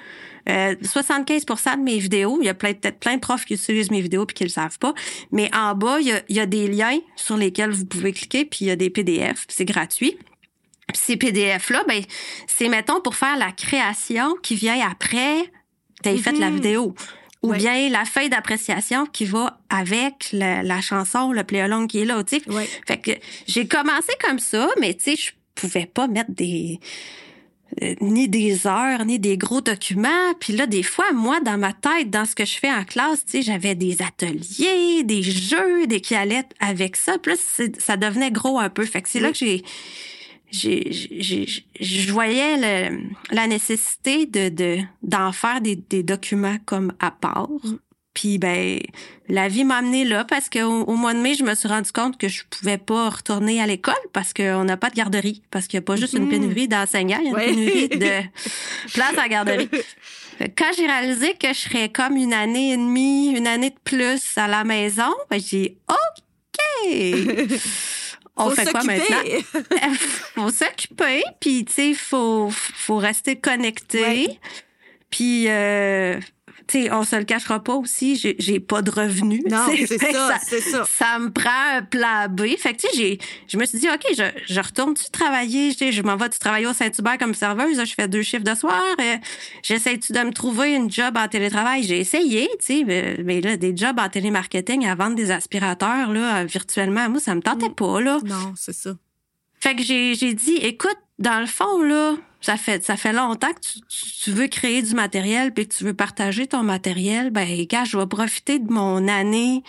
[0.48, 4.00] euh, 75% de mes vidéos, il y a peut-être plein de profs qui utilisent mes
[4.00, 4.94] vidéos puis qui le savent pas,
[5.30, 8.12] mais en bas, il y a, il y a des liens sur lesquels vous pouvez
[8.12, 10.16] cliquer puis il y a des PDF, puis c'est gratuit.
[10.88, 12.02] Puis ces PDF-là, ben,
[12.46, 15.50] c'est, mettons, pour faire la création qui vient après
[16.02, 16.54] t'as fait la Mhm.
[16.54, 16.94] vidéo.
[17.42, 17.58] Ou Ouais.
[17.58, 22.04] bien la feuille d'appréciation qui va avec la, la chanson, le play along qui est
[22.04, 22.48] là, tu sais.
[22.50, 22.68] Ouais.
[22.86, 23.10] Fait que
[23.46, 26.80] j'ai commencé comme ça, mais tu sais, je pouvais pas mettre des
[27.82, 30.32] euh, ni des heures, ni des gros documents.
[30.40, 33.24] Puis là, des fois, moi, dans ma tête, dans ce que je fais en classe,
[33.42, 37.18] j'avais des ateliers, des jeux, des qui avec ça.
[37.18, 38.84] Puis là, ça devenait gros un peu.
[38.84, 39.62] Fait que c'est là que j'ai
[40.50, 42.90] je voyais
[43.30, 47.50] la nécessité de, d'en faire des, des documents comme à part.
[48.20, 48.80] Puis ben,
[49.28, 51.92] la vie m'a amené là parce qu'au au mois de mai, je me suis rendu
[51.92, 55.40] compte que je pouvais pas retourner à l'école parce qu'on n'a pas de garderie.
[55.52, 56.28] Parce qu'il n'y a pas juste une Mhm.
[56.30, 57.46] pénurie d'enseignants, il y a une Ouais.
[57.46, 58.10] pénurie de
[58.92, 59.68] place à garderie.
[60.56, 64.20] Quand j'ai réalisé que je serais comme une année et demie, une année de plus
[64.36, 67.54] à la maison, ben j'ai dit OK.
[68.36, 69.22] On Faut fait quoi maintenant?
[70.34, 74.00] faut s'occuper, puis tu sais, faut faut rester connecté.
[74.00, 74.38] Ouais.
[75.10, 76.18] Puis euh,
[76.68, 79.42] tu on se le cachera pas aussi, j'ai j'ai pas de revenus.
[79.50, 80.84] Non, c'est que ça, c'est ça.
[80.84, 82.56] Ça me prend un plan B.
[82.58, 86.02] Fait que tu sais, j'ai je me suis dit OK, je je retourne-tu travailler, je,
[86.02, 89.16] m'en vais tu travailler au Saint-Hubert comme serveuse, je fais deux chiffres de soir, euh,
[89.62, 93.56] j'essaie-tu de me trouver une job en télétravail, j'ai essayé, tu sais, mais, mais là
[93.56, 98.00] des jobs en télémarketing à vendre des aspirateurs là virtuellement, moi ça me tentait pas
[98.00, 98.18] là.
[98.24, 98.94] Non, c'est ça.
[99.60, 103.52] Fait que j'ai, j'ai dit, écoute, dans le fond, là, ça fait, ça fait longtemps
[103.52, 103.60] que
[104.22, 107.30] tu, veux créer du matériel puis que tu veux partager ton matériel.
[107.30, 109.62] Ben, gars, je vais profiter de mon année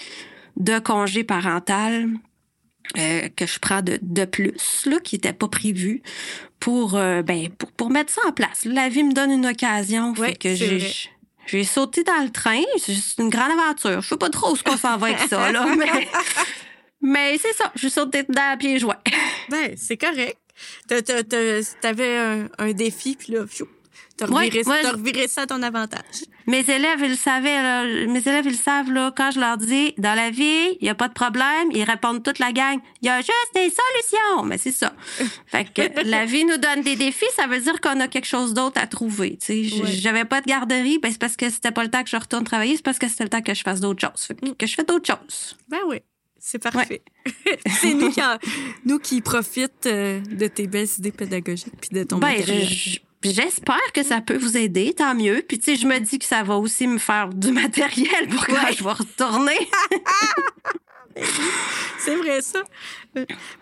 [0.58, 2.08] de congé parental
[2.98, 6.02] euh, que je prends de, de plus, là, qui était pas prévu,
[6.60, 8.66] pour, euh, ben, pour, pour mettre ça en place.
[8.66, 10.14] La vie me donne une occasion.
[10.14, 10.80] Ouais, fait que j'ai,
[11.48, 12.62] j'ai sauté dans le train.
[12.78, 14.02] C'est une grande aventure.
[14.02, 16.08] Je sais pas trop ce qu'on s'en va avec ça, là, mais,
[17.02, 17.72] mais c'est ça.
[17.76, 19.02] J'ai sauté dedans à pieds joints.
[19.50, 20.38] Ben, c'est correct.
[21.82, 23.68] T'avais un, un défi, puis là, pfiou,
[24.18, 25.28] t'as reviré, ouais.
[25.28, 26.26] ça à ton avantage.
[26.48, 27.84] Mes élèves, ils le savaient, là.
[28.08, 29.14] Mes élèves, ils le savent, là.
[29.16, 32.24] Quand je leur dis, dans la vie, il n'y a pas de problème, ils répondent
[32.24, 34.44] toute la gang, il y a juste des solutions.
[34.46, 34.94] Mais c'est ça.
[35.46, 38.56] Fait que la vie nous donne des défis, ça veut dire qu'on a quelque chose
[38.56, 39.70] d'autre à trouver, Ouais.
[39.86, 42.44] J'avais pas de garderie, ben c'est parce que c'était pas le temps que je retourne
[42.44, 44.24] travailler, c'est parce que c'était le temps que je fasse d'autres choses.
[44.24, 45.56] Fait que, que je fais d'autres choses.
[45.68, 45.98] Ben oui.
[46.40, 47.02] C'est parfait.
[47.82, 48.12] c'est nous
[48.86, 52.68] nous qui profitent euh, de tes belles idées pédagogiques puis de ton Ben, matériel.
[53.24, 55.44] j'espère que ça peut vous aider, tant mieux.
[55.48, 58.46] Puis, tu sais, je me dis que ça va aussi me faire du matériel pour
[58.46, 58.74] quand Ouais.
[58.78, 59.60] je vais retourner.
[62.00, 62.64] C'est vrai, ça.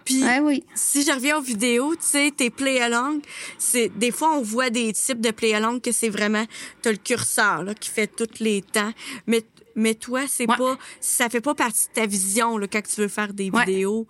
[0.06, 0.64] Puis, Ouais, oui.
[0.76, 3.22] si je reviens aux vidéos, tu sais, tes play-along,
[3.58, 6.46] c'est des fois on voit des types de play-along que c'est vraiment
[6.82, 8.92] t'as le curseur là qui fait tous les temps,
[9.26, 9.44] mais
[9.78, 10.58] mais toi c'est Ouais.
[10.58, 13.64] pas ça fait pas partie de ta vision là quand tu veux faire des Ouais.
[13.66, 14.06] vidéos.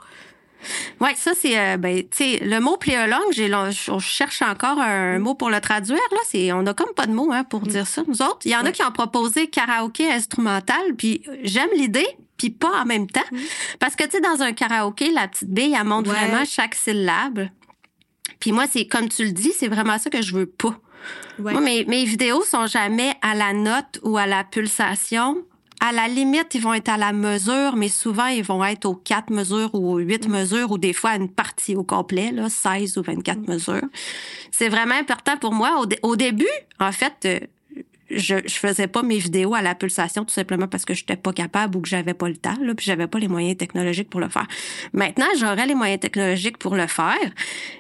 [1.00, 5.20] Ouais, ça c'est euh, ben tu sais le mot pléologue, j'ai on cherche encore un
[5.20, 7.86] mot pour le traduire là, c'est on a comme pas de mot hein pour dire
[7.86, 8.40] ça nous autres.
[8.46, 12.86] Il y en a qui ont proposé karaoké instrumental puis j'aime l'idée puis pas en
[12.86, 13.22] même temps
[13.80, 16.14] parce que tu sais dans un karaoké la petite bille elle monte Ouais.
[16.16, 17.48] vraiment chaque syllabe.
[18.40, 20.76] Puis moi c'est comme tu le dis, c'est vraiment ça que je veux pas.
[21.40, 21.52] Ouais.
[21.54, 25.38] Moi, mes, mes vidéos sont jamais à la note ou à la pulsation.
[25.80, 28.96] À la limite, ils vont être à la mesure, mais souvent, ils vont être aux
[28.96, 32.50] quatre mesures ou aux huit mesures ou des fois à une partie au complet, là,
[32.50, 33.82] 16 ou 24 mesures.
[34.52, 35.80] C'est vraiment important pour moi.
[35.80, 36.48] Au, dé- au début,
[36.80, 37.40] en fait, euh,
[38.10, 41.18] je, je faisais pas mes vidéos à la pulsation tout simplement parce que je n'étais
[41.18, 44.10] pas capable ou que j'avais pas le temps, là, puis j'avais pas les moyens technologiques
[44.10, 44.48] pour le faire.
[44.94, 47.18] Maintenant, j'aurais les moyens technologiques pour le faire,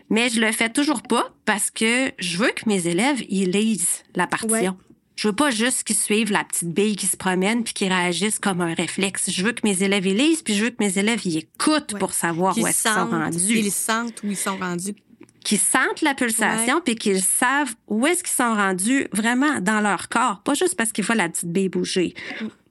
[0.09, 4.03] mais je le fais toujours pas parce que je veux que mes élèves ils lisent
[4.15, 4.71] la partition.
[4.73, 4.86] Ouais.
[5.17, 8.39] Je veux pas juste qu'ils suivent la petite bille qui se promène puis qu'ils réagissent
[8.39, 9.29] comme un réflexe.
[9.31, 11.99] Je veux que mes élèves lisent puis je veux que mes élèves ils écoutent Ouais.
[11.99, 14.95] pour savoir Qu'ils où est-ce qu'ils sont rendus ils sentent où ils sont rendus.
[15.43, 20.07] qu'ils sentent la pulsation puis qu'ils savent où est-ce qu'ils sont rendus vraiment dans leur
[20.07, 22.13] corps, pas juste parce qu'ils voient la petite bille bouger.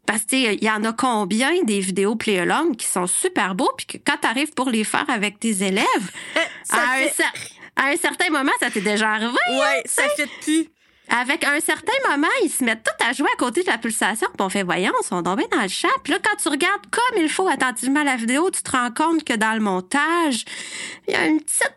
[0.06, 3.56] Parce que tu sais, il y en a combien des vidéos pléologues qui sont super
[3.56, 5.84] beaux puis que quand tu arrives pour les faire avec tes élèves,
[6.62, 9.32] Ça à, un fait- cer- à un certain moment, ça t'est déjà arrivé.
[9.50, 10.68] Ouais, ça fait plus.
[11.08, 14.26] Avec un certain moment, ils se mettent tout à jouer à côté de la pulsation,
[14.36, 15.88] puis on fait voyons, ils sont tombés dans le champ.
[16.02, 19.22] Puis là, quand tu regardes comme il faut attentivement la vidéo, tu te rends compte
[19.24, 20.44] que dans le montage,
[21.06, 21.72] il y a une petite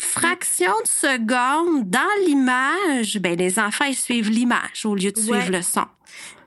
[0.00, 3.18] fraction de seconde dans l'image.
[3.20, 5.86] Ben, les enfants, ils suivent l'image au lieu de suivre le son.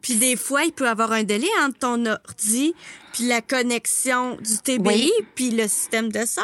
[0.02, 2.76] Puis des fois, il peut y avoir un délai entre ton ordi
[3.14, 6.42] puis la connexion du TBI puis le système de son.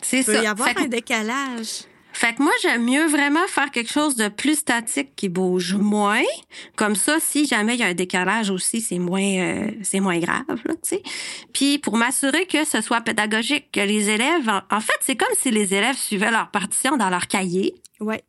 [0.00, 0.42] C'est Il peut ça.
[0.42, 1.84] y avoir Fait un décalage.
[2.18, 6.24] Fait que moi, j'aime mieux vraiment faire quelque chose de plus statique qui bouge moins.
[6.74, 10.18] Comme ça, si jamais il y a un décalage aussi, c'est moins, euh, c'est moins
[10.18, 11.02] grave, là, tu sais.
[11.52, 15.32] Puis pour m'assurer que ce soit pédagogique, que les élèves, en, en fait, c'est comme
[15.38, 17.76] si les élèves suivaient leur partition dans leur cahier.
[18.00, 18.24] Ouais.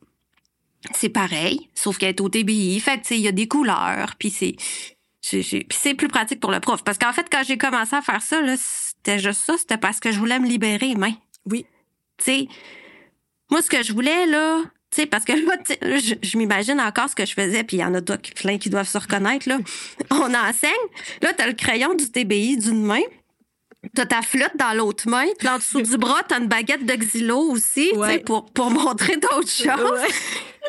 [0.94, 2.78] C'est pareil, sauf qu'elle est au TBI.
[2.78, 4.54] Fait que, tu sais, il y a des couleurs, puis c'est...
[5.20, 6.84] Puis c'est plus pratique pour le prof.
[6.84, 9.58] Parce qu'en fait, quand j'ai commencé à faire ça, là, c'était juste ça.
[9.58, 11.66] C'était parce que je voulais me libérer les mains Oui.
[12.18, 12.48] tu sais,
[13.50, 17.08] moi, ce que je voulais, là, tu sais, parce que là, je, je m'imagine encore
[17.08, 19.58] ce que je faisais, puis il y en a plein qui doivent se reconnaître, là.
[20.10, 20.70] On enseigne.
[21.22, 23.02] Là, t'as le crayon du TBI d'une main.
[23.94, 25.24] T'as ta flûte dans l'autre main.
[25.38, 28.70] Puis en dessous du bras, t'as une baguette de xylo aussi, tu sais, pour, pour
[28.70, 30.00] montrer d'autres choses.
[30.00, 30.08] Ouais.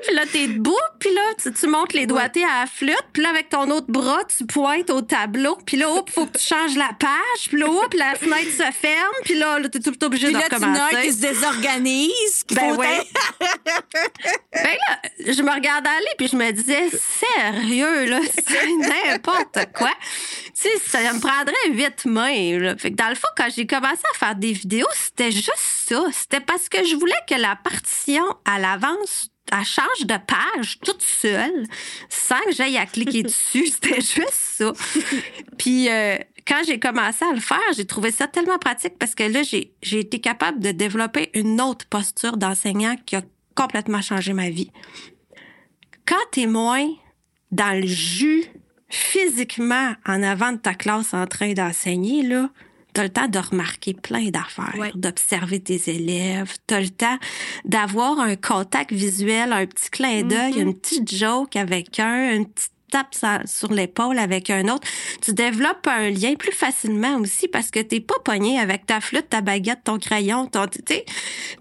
[0.05, 3.21] Puis là, t'es debout, puis là, tu, tu montes les doigtés à la flûte, puis
[3.23, 6.45] là, avec ton autre bras, tu pointes au tableau, puis là, hop, faut que tu
[6.45, 10.03] changes la page, puis là, hop, la fenêtre se ferme, puis là, là, t'es tout
[10.03, 11.01] obligé Puis de là, recommencer.
[11.01, 12.43] qui se désorganise.
[12.47, 13.01] qu'il Ben ouais.
[14.53, 19.91] ben là, je me regardais aller puis je me disais sérieux là, c'est n'importe quoi.
[20.53, 22.59] Tu sais, ça me prendrait huit mains.
[22.59, 22.77] Là.
[22.77, 26.03] Fait que dans le fond, quand j'ai commencé à faire des vidéos, c'était juste ça.
[26.11, 31.01] C'était parce que je voulais que la partition à l'avance elle change de page toute
[31.01, 31.65] seule
[32.09, 33.67] sans que j'aille à cliquer dessus.
[33.81, 34.73] C'était juste ça.
[35.57, 39.23] Puis euh, quand j'ai commencé à le faire, j'ai trouvé ça tellement pratique parce que
[39.23, 43.21] là, j'ai j'ai été capable de développer une autre posture d'enseignant qui a
[43.55, 44.71] complètement changé ma vie.
[46.05, 46.87] Quand t'es moins
[47.51, 48.45] dans le jus
[48.89, 52.49] physiquement en avant de ta classe en train d'enseigner, là,
[52.93, 54.91] T'as le temps de remarquer plein d'affaires, Ouais.
[54.95, 56.53] d'observer tes élèves.
[56.67, 57.17] T'as le temps
[57.65, 62.71] d'avoir un contact visuel, un petit clin d'œil, une petite joke avec un, une petite
[62.91, 64.85] tape sur l'épaule avec un autre.
[65.21, 69.29] Tu développes un lien plus facilement aussi parce que t'es pas pogné avec ta flûte,
[69.29, 71.05] ta baguette, ton crayon, ton, tu t'es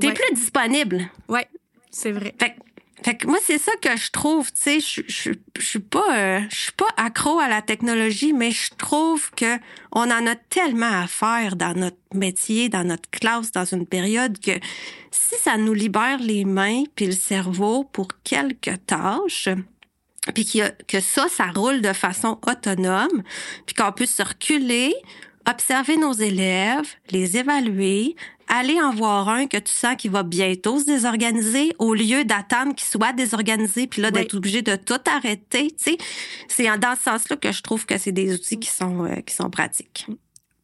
[0.02, 0.12] Ouais.
[0.12, 1.08] plus disponible.
[1.28, 1.46] Ouais,
[1.92, 2.34] c'est vrai.
[2.40, 2.60] Fait, que-
[3.02, 6.56] fait que moi, c'est ça que je trouve, tu sais, je, suis pas, euh, je
[6.56, 9.58] suis pas accro à la technologie, mais je trouve que
[9.92, 14.38] on en a tellement à faire dans notre métier, dans notre classe, dans une période
[14.38, 14.52] que
[15.10, 19.48] si ça nous libère les mains puis le cerveau pour quelques tâches,
[20.34, 20.44] puis
[20.86, 23.22] que ça, ça roule de façon autonome,
[23.64, 24.94] puis qu'on peut se reculer,
[25.48, 28.14] observer nos élèves, les évaluer,
[28.50, 32.74] aller en voir un que tu sens qu'il va bientôt se désorganiser au lieu d'attendre
[32.74, 34.20] qu'il soit désorganisé puis là Oui.
[34.20, 35.98] d'être obligé de tout arrêter, tu sais.
[36.48, 39.34] C'est dans ce sens-là que je trouve que c'est des outils qui sont euh, qui
[39.34, 40.06] sont pratiques.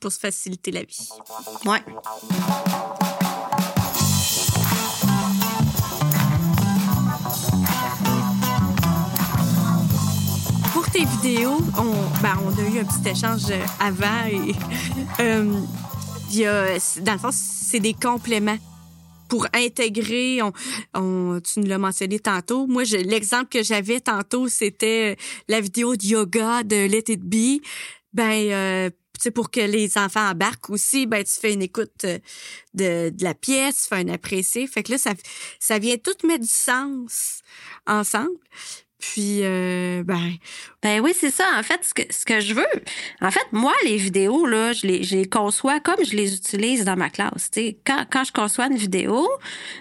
[0.01, 1.09] pour se faciliter la vie.
[1.65, 1.81] Ouais.
[10.73, 13.45] Pour tes vidéos, on, ben, on a eu un petit échange
[13.81, 14.55] avant et
[15.21, 15.51] euh,
[16.31, 18.59] il y a, dans le fond, c'est des compléments
[19.29, 20.53] pour intégrer, on,
[20.95, 22.67] on, tu nous l'as mentionné tantôt.
[22.67, 25.17] Moi, l'exemple que j'avais tantôt, c'était
[25.49, 27.61] la vidéo de yoga de Let It Be.
[28.13, 32.07] Ben, euh, sais, pour que les enfants embarquent aussi, ben, tu fais une écoute
[32.75, 34.67] de, de la pièce, tu fais un apprécié.
[34.67, 35.13] Fait que là, ça,
[35.59, 37.43] ça vient tout mettre du sens
[37.87, 38.39] ensemble.
[39.13, 40.33] Puis, euh, ben...
[40.83, 41.45] Ben oui, c'est ça.
[41.59, 42.67] En fait, ce que, ce que je veux...
[43.21, 46.85] En fait, moi, les vidéos, là, je les, je les conçois comme je les utilise
[46.85, 47.51] dans ma classe.
[47.85, 49.27] quand, quand je conçois une vidéo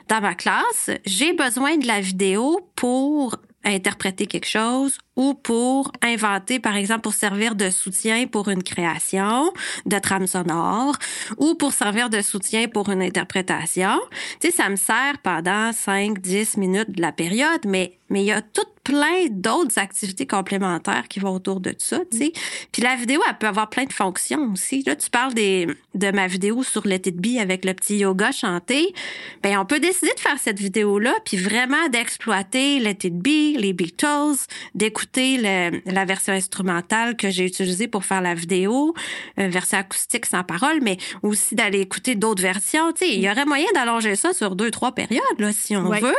[0.07, 6.59] dans ma classe, j'ai besoin de la vidéo pour interpréter quelque chose ou pour inventer,
[6.59, 9.51] par exemple, pour servir de soutien pour une création
[9.85, 10.95] de trame sonore
[11.37, 13.99] ou pour servir de soutien pour une interprétation.
[14.39, 18.27] Tu sais, ça me sert pendant 5, 10 minutes de la période, mais mais il
[18.27, 22.33] y a tout plein d'autres activités complémentaires qui vont autour de ça, tu sais.
[22.71, 24.83] Puis la vidéo, elle peut avoir plein de fonctions aussi.
[24.83, 28.93] Là, tu parles des, de ma vidéo sur It Be avec le petit yoga chanté.
[29.41, 34.37] Ben, on peut décider de faire cette vidéo-là, puis vraiment d'exploiter It Be, les Beatles,
[34.75, 38.93] d'écouter la version instrumentale que j'ai utilisée pour faire la vidéo,
[39.37, 42.91] une version acoustique sans parole, mais aussi d'aller écouter d'autres versions.
[42.93, 45.89] Tu sais, il y aurait moyen d'allonger ça sur deux, trois périodes, là, si on
[45.89, 46.15] veut.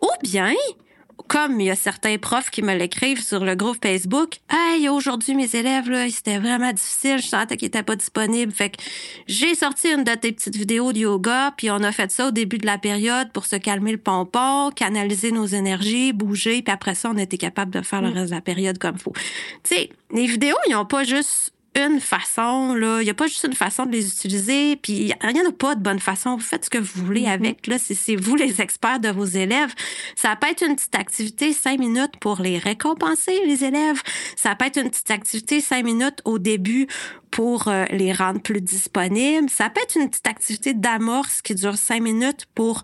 [0.00, 0.52] Ou bien,
[1.28, 5.34] comme il y a certains profs qui me l'écrivent sur le groupe Facebook, hey, aujourd'hui
[5.34, 8.52] mes élèves là, c'était vraiment difficile, je sentais qu'ils étaient pas disponibles.
[8.52, 8.82] Fait que
[9.26, 12.30] j'ai sorti une de tes petites vidéos de yoga, puis on a fait ça au
[12.30, 16.94] début de la période pour se calmer le pompon, canaliser nos énergies, bouger, puis après
[16.94, 18.14] ça on était capable de faire le mm.
[18.14, 19.12] reste de la période comme faut.
[19.62, 23.00] Tu sais, les vidéos, ils ont pas juste une façon, là.
[23.00, 25.52] Il n'y a pas juste une façon de les utiliser, puis il n'y en a
[25.52, 26.36] pas de bonne façon.
[26.36, 27.32] Vous faites ce que vous voulez mm-hmm.
[27.32, 27.76] avec, là.
[27.78, 29.74] C'est vous les experts de vos élèves.
[30.16, 34.02] Ça peut être une petite activité cinq minutes pour les récompenser, les élèves.
[34.36, 36.86] Ça peut être une petite activité cinq minutes au début
[37.30, 39.50] pour euh, les rendre plus disponibles.
[39.50, 42.82] Ça peut être une petite activité d'amorce qui dure cinq minutes pour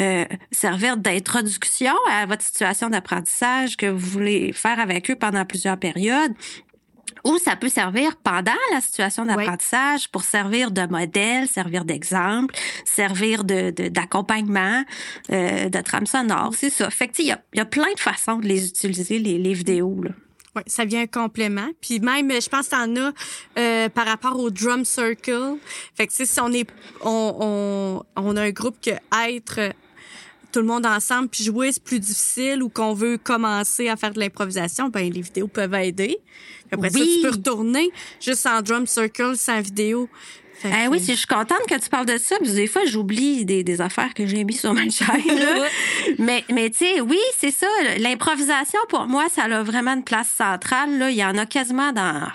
[0.00, 5.78] euh, servir d'introduction à votre situation d'apprentissage que vous voulez faire avec eux pendant plusieurs
[5.78, 6.34] périodes
[7.24, 13.44] ou ça peut servir pendant la situation d'apprentissage pour servir de modèle, servir d'exemple, servir
[13.44, 14.84] de d'accompagnement,
[15.30, 16.90] euh, de trame sonore, c'est ça.
[16.90, 19.52] Fait que il y a, y a, plein de façons de les utiliser les, les
[19.52, 20.10] vidéos là.
[20.54, 21.68] Oui, ça vient un complément.
[21.82, 23.12] Puis même, je pense que en a
[23.58, 25.58] euh, par rapport au drum circle.
[25.94, 26.66] Fait que si on est,
[27.02, 28.92] on, on, on a un groupe que
[29.28, 29.74] être
[30.56, 34.14] tout le monde ensemble puis jouer c'est plus difficile ou qu'on veut commencer à faire
[34.14, 36.16] de l'improvisation, ben les vidéos peuvent aider.
[36.72, 37.90] Après ça, tu peux retourner
[38.22, 40.08] juste en drum circle sans vidéo.
[40.64, 42.36] Eh oui, je suis contente que tu parles de ça.
[42.38, 45.06] Parce que des fois, j'oublie des, des, affaires que j'ai mis sur ma chaîne.
[46.18, 47.66] mais mais tu sais, oui, c'est ça.
[47.98, 50.98] L'improvisation, pour moi, ça a vraiment une place centrale.
[50.98, 51.10] Là.
[51.10, 52.28] Il y en a quasiment dans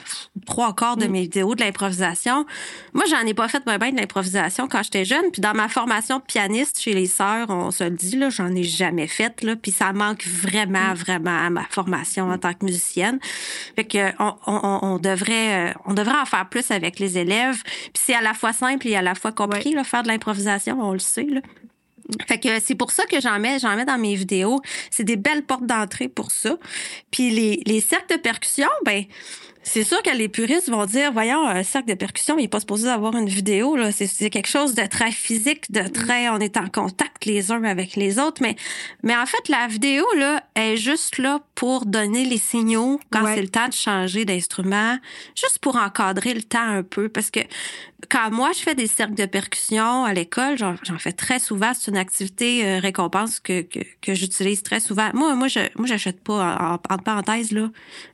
[0.45, 1.11] trois quarts de mm.
[1.11, 2.45] mes vidéos de l'improvisation.
[2.93, 5.31] Moi, j'en ai pas fait bien, bien de l'improvisation quand j'étais jeune.
[5.31, 8.53] Puis dans ma formation de pianiste chez les sœurs, on se le dit, là, j'en
[8.55, 9.41] ai jamais fait.
[9.43, 9.55] Là.
[9.55, 10.95] Puis ça manque vraiment, mm.
[10.95, 13.19] vraiment à ma formation en tant que musicienne.
[13.75, 17.61] Fait que on, on, on devrait euh, on devrait en faire plus avec les élèves.
[17.93, 20.77] Puis c'est à la fois simple et à la fois compliqué, là, faire de l'improvisation,
[20.81, 21.23] on le sait.
[21.23, 21.39] Là.
[22.27, 24.59] Fait que c'est pour ça que j'en mets, j'en mets dans mes vidéos.
[24.89, 26.57] C'est des belles portes d'entrée pour ça.
[27.09, 29.05] Puis les, les cercles de percussion, ben
[29.63, 32.59] c'est sûr que les puristes vont dire, voyons, un cercle de percussion, il n'est pas
[32.59, 33.75] supposé avoir une vidéo.
[33.75, 33.91] Là.
[33.91, 37.95] C'est, quelque chose de très physique, de très, on est en contact les uns avec
[37.95, 38.41] les autres.
[38.41, 38.55] Mais,
[39.03, 43.41] mais en fait, la vidéo là est juste là pour donner les signaux quand c'est
[43.41, 44.97] le temps de changer d'instrument,
[45.35, 47.07] juste pour encadrer le temps un peu.
[47.07, 47.41] Parce que
[48.09, 51.71] quand moi je fais des cercles de percussion à l'école, j'en, fais très souvent.
[51.73, 55.09] C'est une activité euh, récompense que, que, que, j'utilise très souvent.
[55.13, 57.69] Moi, moi, je, moi, j'achète pas en, parenthèse là,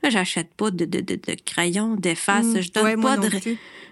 [0.10, 2.46] j'achète pas de, de, de, de crayons, d'efface.
[2.46, 2.62] Mm.
[2.62, 3.30] je donne pas de,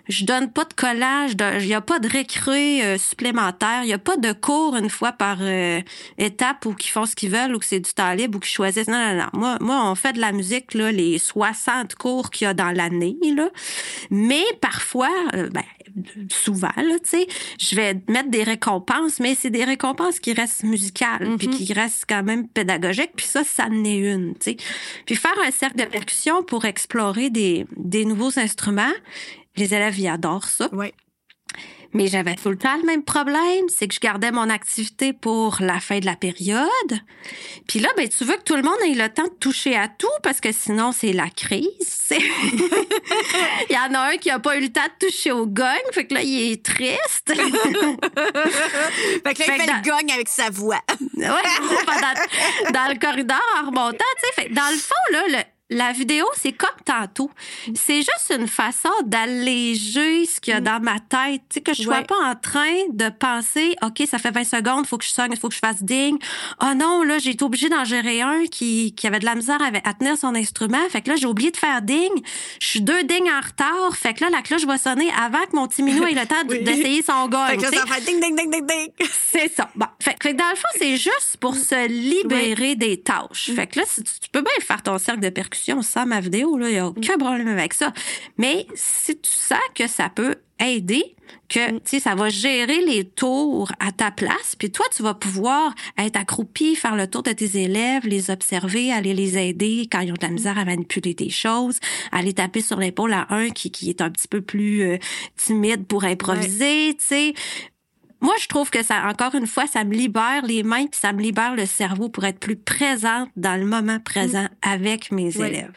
[0.08, 3.94] je donne pas de collage, il y a pas de récré euh, supplémentaire, il y
[3.94, 5.82] a pas de cours une fois par euh,
[6.18, 8.52] étape où qui font ce qu'ils veulent ou que c'est du temps libre ou qu'ils
[8.52, 8.88] choisissent.
[8.88, 9.40] Non, non, non.
[9.40, 12.72] Moi, moi, on fait de la musique là, les 60 cours qu'il y a dans
[12.72, 13.50] l'année là.
[14.12, 15.64] Mais parfois, euh, ben,
[16.30, 17.28] souvent là, tu sais,
[17.60, 21.66] je vais mettre des récompenses, mais c'est des récompenses qui restent musicales puis mm-hmm.
[21.66, 23.14] qui restent quand même pédagogiques.
[23.16, 24.58] Puis ça, ça en est une, tu sais.
[25.06, 28.94] Puis faire un cercle de percussion pour explorer des, des nouveaux instruments
[29.58, 30.70] les élèves, ils adorent ça.
[30.72, 30.94] Oui.
[31.96, 35.56] Mais j'avais tout le temps le même problème, c'est que je gardais mon activité pour
[35.62, 36.68] la fin de la période.
[37.70, 39.88] Puis là, ben, tu veux que tout le monde ait le temps de toucher à
[39.88, 42.10] tout parce que sinon, c'est la crise.
[42.12, 42.20] il
[43.70, 45.64] y en a un qui a pas eu le temps de toucher au gong,
[45.94, 47.28] fait que là, il est triste.
[47.28, 47.40] fait que
[49.24, 50.82] là, il fait, le gong avec sa voix.
[51.16, 54.50] ouais, dans, dans, le corridor en remontant, tu sais.
[54.50, 55.38] Dans le fond, là, le,
[55.72, 57.32] la vidéo, c'est comme tantôt.
[57.74, 60.64] C'est juste une façon d'alléger ce qu'il y a mm.
[60.64, 61.42] dans ma tête.
[61.50, 64.86] Tu sais, que je sois pas en train de penser, OK, ça fait 20 secondes,
[64.86, 66.20] faut que je sonne, faut que je fasse ding.
[66.62, 69.58] Oh non, là, j'ai été obligée d'en gérer un qui, qui avait de la misère
[69.60, 70.88] à, tenir son instrument.
[70.90, 72.12] Fait que là, j'ai oublié de faire ding.
[72.62, 73.96] Je suis deux ding en retard.
[73.96, 76.44] Fait que là, la cloche va sonner avant que mon petit minou ait le temps
[76.48, 77.48] d'essayer son gong.
[77.48, 78.92] Fait que ça fait ding, ding, ding, ding, ding.
[79.32, 79.68] C'est ça.
[79.76, 79.88] Bon.
[80.00, 83.52] Fait, que dans le fond, c'est juste pour se libérer des tâches.
[83.56, 86.58] Fait que là, tu, tu peux bien faire ton cercle de percussion sans ma vidéo,
[86.60, 87.94] il n'y a aucun problème avec ça.
[88.38, 91.16] Mais si tu sens que ça peut aider,
[91.50, 91.80] que mm.
[91.82, 96.16] tu ça va gérer les tours à ta place, puis toi tu vas pouvoir être
[96.16, 100.16] accroupi, faire le tour de tes élèves, les observer, aller les aider quand ils ont
[100.16, 101.80] de la misère à manipuler des choses,
[102.12, 104.98] aller taper sur l'épaule à un qui, qui est un petit peu plus euh,
[105.36, 107.34] timide pour improviser, tu sais
[108.22, 111.14] moi, je trouve que ça, encore une fois, ça me libère les mains puis ça
[111.14, 114.50] me libère le cerveau pour être plus présente dans le moment présent mm.
[114.62, 115.74] avec mes élèves.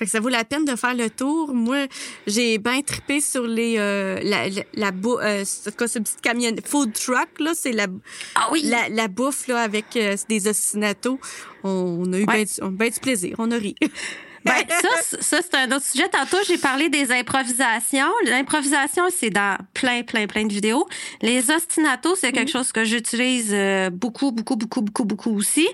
[0.00, 1.52] Fait que ça vaut la peine de faire le tour.
[1.52, 1.86] Moi,
[2.26, 7.28] j'ai bien trippé sur les euh, la la, la euh, cette petite camionnette food truck
[7.38, 7.86] là, c'est la
[8.34, 8.62] ah oui.
[8.64, 11.20] la, la bouffe là avec euh, des ostinatos.
[11.64, 12.44] On, a eu bien
[12.88, 13.74] du plaisir, on a ri.
[14.44, 16.08] Ben, ça, ça c'est un autre sujet.
[16.08, 18.10] Tantôt, j'ai parlé des improvisations.
[18.24, 20.86] L'improvisation, c'est dans plein, plein, plein de vidéos.
[21.20, 22.52] Les ostinatos, c'est quelque mhm.
[22.52, 25.68] chose que j'utilise euh, beaucoup, beaucoup, beaucoup, beaucoup, beaucoup aussi.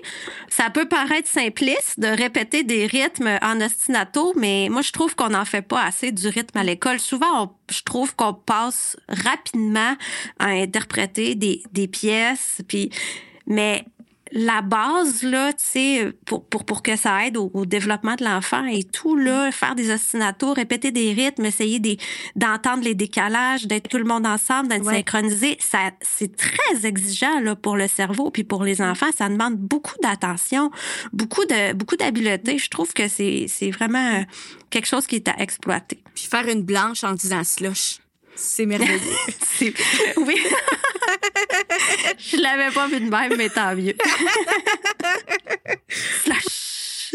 [0.49, 5.29] Ça peut paraître simpliste de répéter des rythmes en ostinato, mais moi, je trouve qu'on
[5.29, 6.99] n'en fait pas assez du rythme à l'école.
[6.99, 9.95] Souvent, je trouve qu'on passe rapidement
[10.39, 12.89] à interpréter des, des pièces, puis
[13.47, 13.85] mais
[14.31, 18.65] la base là, tu sais, pour, pour, pour que ça aide au, développement de l'enfant
[18.65, 21.79] et tout là, faire des ostinatos, répéter des rythmes, essayer
[22.35, 27.55] d'entendre les décalages, d'être tout le monde ensemble, d'être synchronisé, ça c'est très exigeant là
[27.55, 30.71] pour le cerveau puis pour les enfants, ça demande beaucoup d'attention,
[31.13, 32.57] beaucoup de beaucoup d'habileté.
[32.57, 34.23] Je trouve que c'est c'est vraiment
[34.69, 35.99] quelque chose qui est à exploiter.
[36.15, 37.99] Puis faire une blanche en disant slush.
[38.35, 38.99] C'est merveilleux.
[40.17, 40.35] oui.
[42.17, 43.95] Je l'avais pas vu de même, mais tant mieux.
[46.23, 47.11] Slash.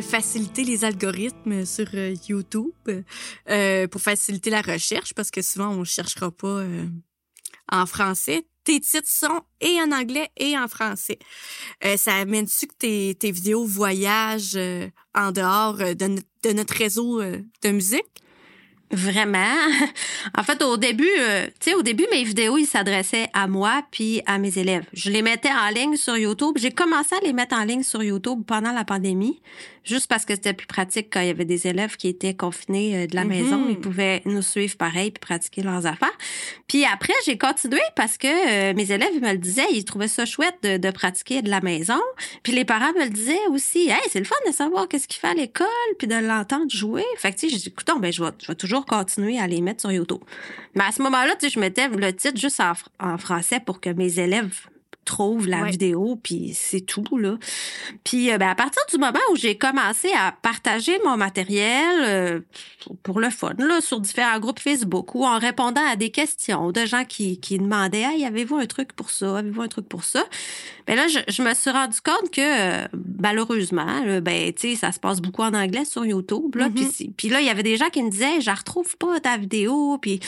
[0.00, 2.72] Faciliter les algorithmes sur euh, YouTube,
[3.48, 6.64] euh, pour faciliter la recherche, parce que souvent, on ne cherchera pas
[7.70, 8.44] en français.
[8.64, 11.18] Tes titres sont et en anglais et en français.
[11.96, 14.58] ça amène-tu que tes, vidéos voyagent
[15.14, 18.21] en dehors de, de notre réseau de musique?
[18.92, 19.56] Vraiment.
[20.38, 23.82] en fait, au début, euh, tu sais, au début, mes vidéos, ils s'adressaient à moi
[23.90, 24.84] puis à mes élèves.
[24.92, 26.56] Je les mettais en ligne sur YouTube.
[26.58, 29.40] J'ai commencé à les mettre en ligne sur YouTube pendant la pandémie,
[29.82, 32.96] juste parce que c'était plus pratique quand il y avait des élèves qui étaient confinés
[32.96, 33.66] euh, de la maison.
[33.70, 36.12] Ils pouvaient nous suivre pareil puis pratiquer leurs affaires.
[36.66, 40.26] Puis après, j'ai continué parce que euh, mes élèves me le disaient, ils trouvaient ça
[40.26, 42.00] chouette de, de, pratiquer de la maison.
[42.42, 45.18] Puis les parents me le disaient aussi, hey, c'est le fun de savoir qu'est-ce qu'il
[45.18, 45.66] fait à l'école
[45.98, 47.04] puis de l'entendre jouer.
[47.16, 49.46] Fait que tu sais, j'ai dit, écoute, ben je vais, je vais toujours continuer à
[49.46, 50.20] les mettre sur YouTube.
[50.74, 53.80] Mais à ce moment-là, tu sais, je mettais le titre juste en, en français pour
[53.80, 54.66] que mes élèves
[55.04, 57.36] trouve la vidéo, puis c'est tout, là.
[58.04, 62.40] Puis euh, ben, à partir du moment où j'ai commencé à partager mon matériel euh,
[63.02, 66.84] pour le fun, là, sur différents groupes Facebook ou en répondant à des questions de
[66.86, 69.38] gens qui, qui demandaient «Hey, avez-vous un truc pour ça?
[69.38, 70.24] Avez-vous un truc pour ça?»
[70.86, 72.88] Ben là, je, je, me suis rendu compte que,
[73.20, 76.68] malheureusement, ben, tu sais, ça se passe beaucoup en anglais sur YouTube, là.
[76.68, 77.12] Mm-hmm.
[77.16, 79.96] Puis là, il y avait des gens qui me disaient «Je retrouve pas ta vidéo.»
[80.02, 80.18] Puis,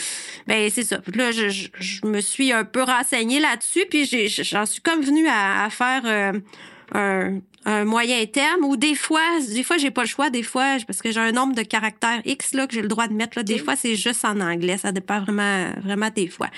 [0.47, 0.99] ben, c'est ça.
[0.99, 4.27] Puis là, je, je, me suis un peu renseignée là-dessus, puis j'ai
[4.65, 9.77] je suis comme venue à, faire euh, un, moyen terme ou des fois, des fois
[9.77, 12.67] j'ai pas le choix, des fois parce que j'ai un nombre de caractères X là
[12.67, 15.21] que j'ai le droit de mettre là, des fois c'est juste en anglais, ça dépend
[15.21, 16.49] vraiment vraiment des fois.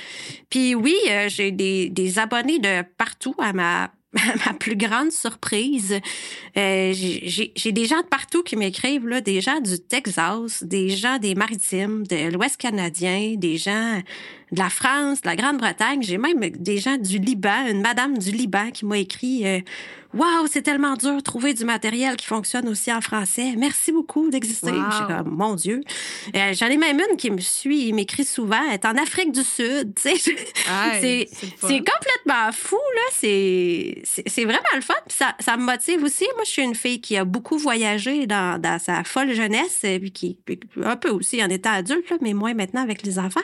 [0.50, 3.90] Puis oui, euh, j'ai des, des abonnés de partout à ma
[4.46, 6.00] ma plus grande surprise,
[6.58, 11.18] euh, j'ai des gens de partout qui m'écrivent, là, des gens du Texas, des gens
[11.18, 14.02] des Maritimes, de l'Ouest canadien, des gens
[14.52, 16.02] de la France, de la Grande-Bretagne.
[16.02, 19.60] J'ai même des gens du Liban, une madame du Liban qui m'a écrit euh,
[20.14, 23.54] Waouh, c'est tellement dur de trouver du matériel qui fonctionne aussi en français.
[23.58, 24.72] Merci beaucoup d'exister.
[24.72, 24.86] Wow.
[24.90, 25.82] Je suis comme, mon Dieu.
[26.36, 29.44] Euh, J'en ai même une qui me suit, m'écrit souvent, elle est en Afrique du
[29.44, 29.94] Sud.
[30.00, 31.28] c'est
[31.60, 33.02] complètement fou, là.
[33.12, 34.04] C'est
[34.38, 34.94] vraiment le fun.
[35.08, 36.26] Puis ça, ça me motive aussi.
[36.36, 40.00] Moi, je suis une fille qui a beaucoup voyagé dans, dans sa folle jeunesse, et
[40.00, 40.38] puis qui,
[40.84, 43.42] un peu aussi en étant adulte, là, mais moins maintenant avec les enfants.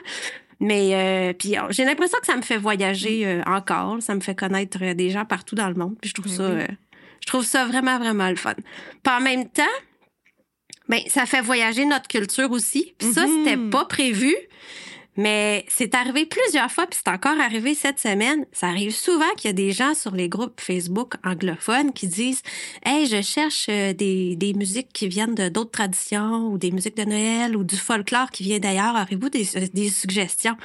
[0.60, 4.02] Mais euh, puis euh, j'ai l'impression que ça me fait voyager euh, encore.
[4.02, 5.96] Ça me fait connaître euh, des gens partout dans le monde.
[6.02, 6.74] Puis je trouve Ben ça,
[7.22, 8.54] je trouve ça vraiment vraiment le fun.
[8.56, 9.64] Puis en même temps,
[10.90, 12.94] ben ça fait voyager notre culture aussi.
[12.98, 13.32] Puis ça Mhm.
[13.46, 14.36] c'était pas prévu.
[15.16, 18.46] Mais c'est arrivé plusieurs fois, puis c'est encore arrivé cette semaine.
[18.52, 22.42] Ça arrive souvent qu'il y a des gens sur les groupes Facebook anglophones qui disent
[22.86, 26.98] Hey, je cherche euh, des, des musiques qui viennent de d'autres traditions ou des musiques
[26.98, 28.96] de Noël ou du folklore qui vient d'ailleurs.
[28.96, 30.56] Aurez-vous des, des suggestions?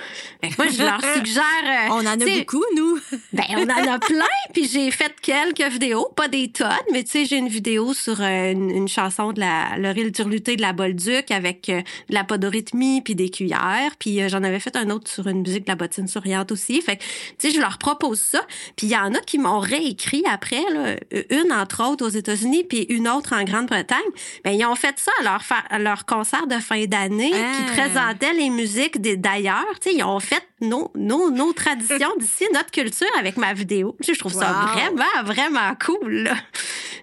[0.43, 1.43] Que moi, je leur suggère.
[1.65, 2.99] euh, On en a beaucoup, nous.
[3.33, 4.25] ben, on en a plein,
[4.55, 8.21] puis j'ai fait quelques vidéos, pas des tonnes, mais tu sais, j'ai une vidéo sur
[8.21, 12.25] euh, une, une chanson de la l'oreille turlutée de la Bolduc avec euh, de la
[12.25, 15.69] podorythmie puis des cuillères, puis euh, j'en avais fait un autre sur une musique de
[15.71, 16.81] la bottine souriante aussi.
[16.81, 17.03] Fait que,
[17.39, 20.63] tu sais, je leur propose ça, puis il y en a qui m'ont réécrit après,
[20.73, 20.97] là,
[21.31, 23.99] une entre autres aux États-Unis, puis une autre en Grande-Bretagne.
[24.45, 27.53] Ben, ils ont fait ça à leur, à leur concert de fin d'année, Ah.
[27.57, 29.67] qui présentait les musiques des- d'ailleurs.
[29.81, 33.97] Tu sais, ils ont fait nos, nos, nos traditions d'ici, notre culture avec ma vidéo.
[34.01, 36.23] Je trouve ça vraiment, vraiment cool.
[36.25, 36.35] là.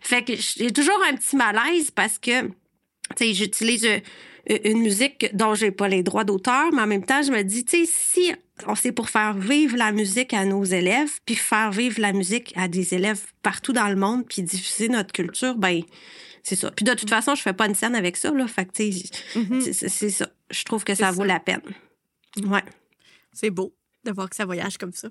[0.02, 2.52] Fait que j'ai toujours un petit malaise parce que, tu
[3.18, 4.00] sais, j'utilise euh,
[4.48, 7.66] une musique dont j'ai pas les droits d'auteur, mais en même temps, je me dis,
[7.66, 8.32] tu sais, si
[8.68, 12.54] on c'est pour faire vivre la musique à nos élèves, puis faire vivre la musique
[12.56, 15.82] à des élèves partout dans le monde, puis diffuser notre culture, ben
[16.43, 16.70] c'est ça.
[16.72, 18.48] Puis de toute façon, je fais pas une scène avec ça, là.
[18.48, 19.62] Fait que, tu sais, Mhm.
[19.62, 20.30] c'est- ça.
[20.52, 21.12] Je trouve que ça.
[21.12, 21.62] vaut la peine.
[22.43, 22.64] Ouais.
[23.34, 23.74] C'est beau
[24.06, 25.10] de voir que ça voyage comme ça.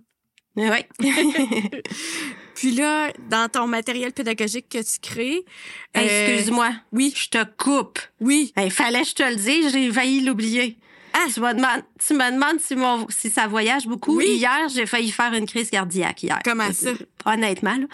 [0.56, 0.88] Ouais.
[2.54, 5.44] Puis là, dans ton matériel pédagogique que tu crées.
[5.94, 6.70] Hey, euh, Excuse-moi.
[6.92, 7.98] Oui, Je te coupe.
[8.20, 8.52] oui.
[8.56, 10.78] Il fallait que je te le dise, j'ai failli l'oublier.
[11.12, 11.26] Ah!
[11.32, 14.16] Tu, me demandes, tu me demandes si, mon, si ça voyage beaucoup.
[14.16, 14.36] Oui.
[14.36, 16.40] Hier, j'ai failli faire une crise cardiaque hier.
[16.44, 16.90] Comment ça?
[17.24, 17.86] Honnêtement, là.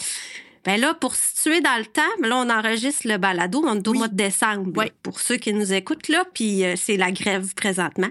[0.65, 3.93] Ben là, pour situer dans le temps, là, on enregistre le balado, on est au
[3.93, 3.99] Oui.
[3.99, 4.71] mois de décembre.
[4.77, 4.87] Oui.
[4.87, 8.09] là, Pour ceux qui nous écoutent, là, puis euh, c'est la grève présentement.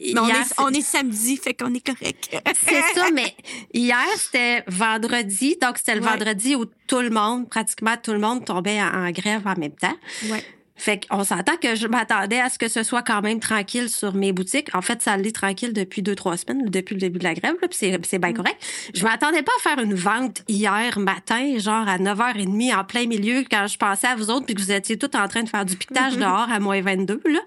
[0.00, 2.30] Hier, Mais on, est, c'est- on est samedi, fait qu'on est correct.
[2.66, 3.34] C'est ça, mais
[3.74, 5.56] hier, c'était vendredi.
[5.60, 9.10] Donc, c'était le vendredi où tout le monde, pratiquement tout le monde, tombait en, en
[9.10, 9.96] grève en même temps.
[10.30, 10.42] Ouais.
[10.74, 14.14] Fait qu'on s'entend que je m'attendais à ce que ce soit quand même tranquille sur
[14.14, 14.74] mes boutiques.
[14.74, 17.54] En fait, ça l'est tranquille depuis deux, trois semaines, depuis le début de la grève,
[17.60, 18.56] là, puis c'est, bien correct.
[18.94, 23.44] Je m'attendais pas à faire une vente hier matin, genre à 9h30, en plein milieu,
[23.50, 25.64] quand je pensais à vous autres, puis que vous étiez tous en train de faire
[25.64, 27.40] du piquetage dehors à moins 22, là.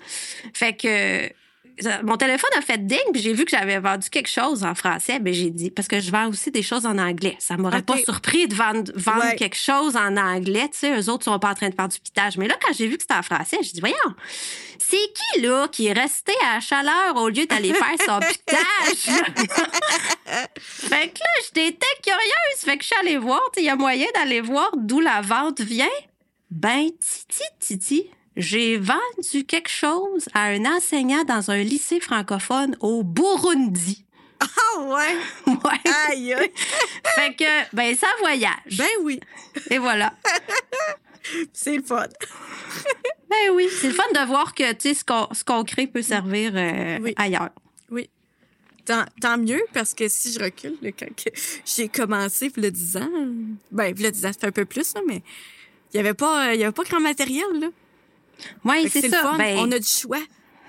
[0.54, 1.30] Fait que...
[2.04, 5.20] Mon téléphone a fait ding, puis j'ai vu que j'avais vendu quelque chose en français.
[5.20, 7.36] Ben j'ai dit parce que je vends aussi des choses en anglais.
[7.40, 9.36] Ça m'aurait pas surpris de vendre, vendre Ouais.
[9.36, 10.70] quelque chose en anglais.
[10.72, 12.38] Tu sais, eux autres sont pas en train de faire du pitage.
[12.38, 13.96] Mais là, quand j'ai vu que c'était en français, j'ai dit voyons,
[14.80, 14.96] c'est
[15.34, 19.26] qui là qui est resté à la chaleur au lieu d'aller faire son pitage?
[20.58, 22.60] Fait que là, j'étais curieuse.
[22.60, 23.42] Fait que je suis allée voir.
[23.54, 25.88] Tu il y a moyen d'aller voir d'où la vente vient.
[26.52, 33.04] Ben, titi, titi, j'ai vendu quelque chose à un enseignant dans un lycée francophone au
[33.04, 34.04] Burundi.
[34.42, 35.16] Ah ouais?
[35.48, 35.92] Ouais.
[36.10, 36.34] Aïe.
[36.34, 36.52] aïe.
[37.16, 38.78] fait que, ben, ça voyage.
[38.78, 39.20] Ben oui,
[39.70, 40.14] Et voilà.
[41.54, 42.06] c'est le fun.
[43.30, 43.68] Ben oui.
[43.80, 46.52] C'est le fun de voir que, tu sais, ce qu'on, ce qu'on crée peut servir
[46.56, 47.14] euh, Oui.
[47.18, 47.50] ailleurs.
[47.90, 48.10] Oui.
[48.86, 51.08] Tant, tant mieux, parce que si je recule, là, quand
[51.66, 53.10] j'ai commencé, il y a 10 ans,
[53.72, 55.24] ben, il y a 10 ans, ça fait un peu plus, là, mais
[55.94, 57.46] il n'y avait, pas, il y avait pas grand matériel.
[57.60, 57.68] Là.
[58.64, 59.34] Oui, c'est ça.
[59.38, 60.20] Ben, On a du choix.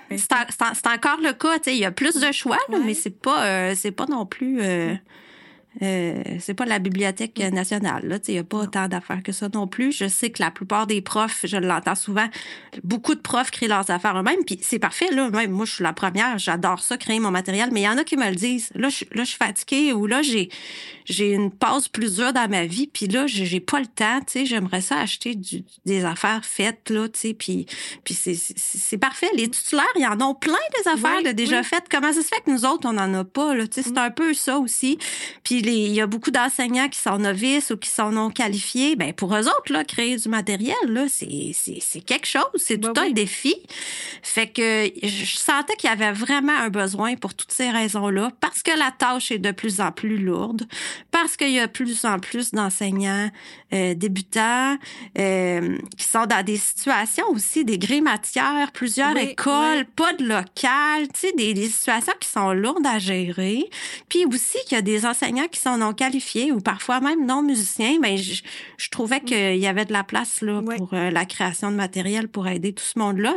[0.09, 1.57] C'est, en- c'est en- c'est encore le cas.
[1.57, 2.83] tu sais, Il y a plus de choix, là, Ouais.
[2.85, 4.59] mais c'est pas, euh, c'est pas non plus.
[4.61, 4.95] euh,
[5.81, 8.05] euh, c'est pas la bibliothèque nationale.
[8.07, 9.91] Là, Tu sais, il n'y a pas autant d'affaires que ça non plus.
[9.91, 12.27] Je sais que la plupart des profs, je l'entends souvent,
[12.83, 14.43] beaucoup de profs créent leurs affaires eux-mêmes.
[14.45, 15.11] Puis c'est parfait.
[15.11, 16.37] Là, même moi, je suis la première.
[16.39, 17.69] J'adore ça, créer mon matériel.
[17.71, 18.69] Mais il y en a qui me le disent.
[18.75, 20.49] Là, je, là, je suis fatiguée ou là, j'ai
[21.05, 22.87] j'ai une pause plus dure dans ma vie.
[22.87, 24.19] Puis là, j'ai pas le temps.
[24.43, 27.07] J'aimerais ça acheter du- des affaires faites là.
[27.37, 27.65] Puis
[28.03, 29.29] puis c'est parfait.
[29.35, 30.53] Les titulaires, ils en ont plein
[30.83, 31.63] des affaires Oui, déjà oui.
[31.65, 31.85] faites.
[31.89, 34.33] Comment ça se fait que nous autres, on en a pas là c'est un peu
[34.33, 34.97] ça aussi.
[35.43, 38.95] Puis les- il y a beaucoup d'enseignants qui sont novices ou qui sont non qualifiés.
[38.95, 42.45] Ben pour eux autres, là, créer du matériel, là, c'est, c'est, c'est quelque chose.
[42.55, 43.55] C'est Ben tout un défi.
[44.23, 48.63] Fait que je sentais qu'il y avait vraiment un besoin pour toutes ces raisons-là, parce
[48.63, 50.67] que la tâche est de plus en plus lourde,
[51.11, 53.29] parce qu'il y a plus en plus d'enseignants
[53.73, 54.77] euh, débutants
[55.19, 59.83] euh, qui sont dans des situations aussi, des grilles matières, plusieurs Oui, écoles, oui.
[59.95, 63.69] pas de local, tu sais, des, des situations qui sont lourdes à gérer.
[64.09, 67.43] Puis aussi qu'il y a des enseignants qui sont non qualifiés ou parfois même non
[67.43, 67.99] musiciens.
[68.01, 68.41] Ben, je,
[68.77, 70.77] je trouvais qu'il y avait de la place là, Ouais.
[70.77, 73.35] pour euh, la création de matériel pour aider tout ce monde-là.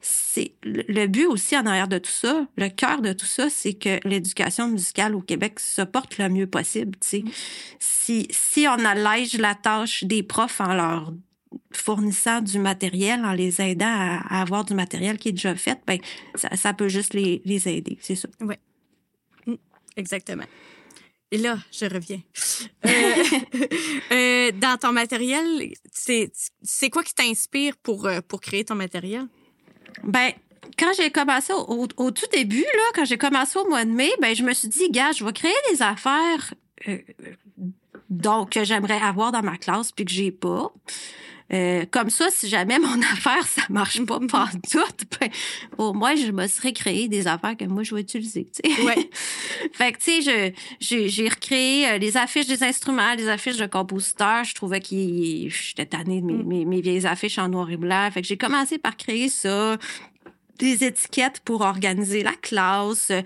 [0.00, 3.74] C'est- le but aussi en arrière de tout ça, le cœur de tout ça, c'est
[3.74, 6.96] que l'éducation musicale au Québec se porte le mieux possible.
[7.00, 7.24] sais.
[7.78, 11.12] Si, si on allège la tâche des profs en leur
[11.72, 15.80] fournissant du matériel, en les aidant à, à avoir du matériel qui est déjà fait,
[15.86, 15.98] ben
[16.36, 18.28] ça, ça peut juste les, les aider, c'est ça.
[19.96, 20.44] Exactement.
[21.32, 22.20] Et là, je reviens.
[22.86, 22.90] Euh,
[24.12, 29.26] euh, dans ton matériel, c'est quoi qui t'inspire pour, euh, pour créer ton matériel?
[30.02, 30.32] Ben,
[30.78, 34.34] quand j'ai commencé au, tout début, là, quand j'ai commencé au mois de mai, ben,
[34.34, 36.54] je me suis dit, gars, je vais créer des affaires
[38.08, 40.72] donc que j'aimerais avoir dans ma classe puis que j'ai pas.
[41.52, 45.28] Euh, comme ça, si jamais mon affaire, ça marche pas pantoute, ben,
[45.78, 48.82] au moins, je me serais créé des affaires que moi, je vais utiliser, tu sais.
[48.82, 49.10] Ouais.
[49.72, 54.44] fait que, tu sais, j'ai recréé euh, les affiches des instruments, les affiches de compositeurs.
[54.44, 58.08] Je trouvais que j'étais tannée de mes, mes, mes vieilles affiches en noir et blanc.
[58.12, 59.76] Fait que j'ai commencé par créer ça
[60.60, 63.10] des étiquettes pour organiser la classe.
[63.10, 63.22] Euh,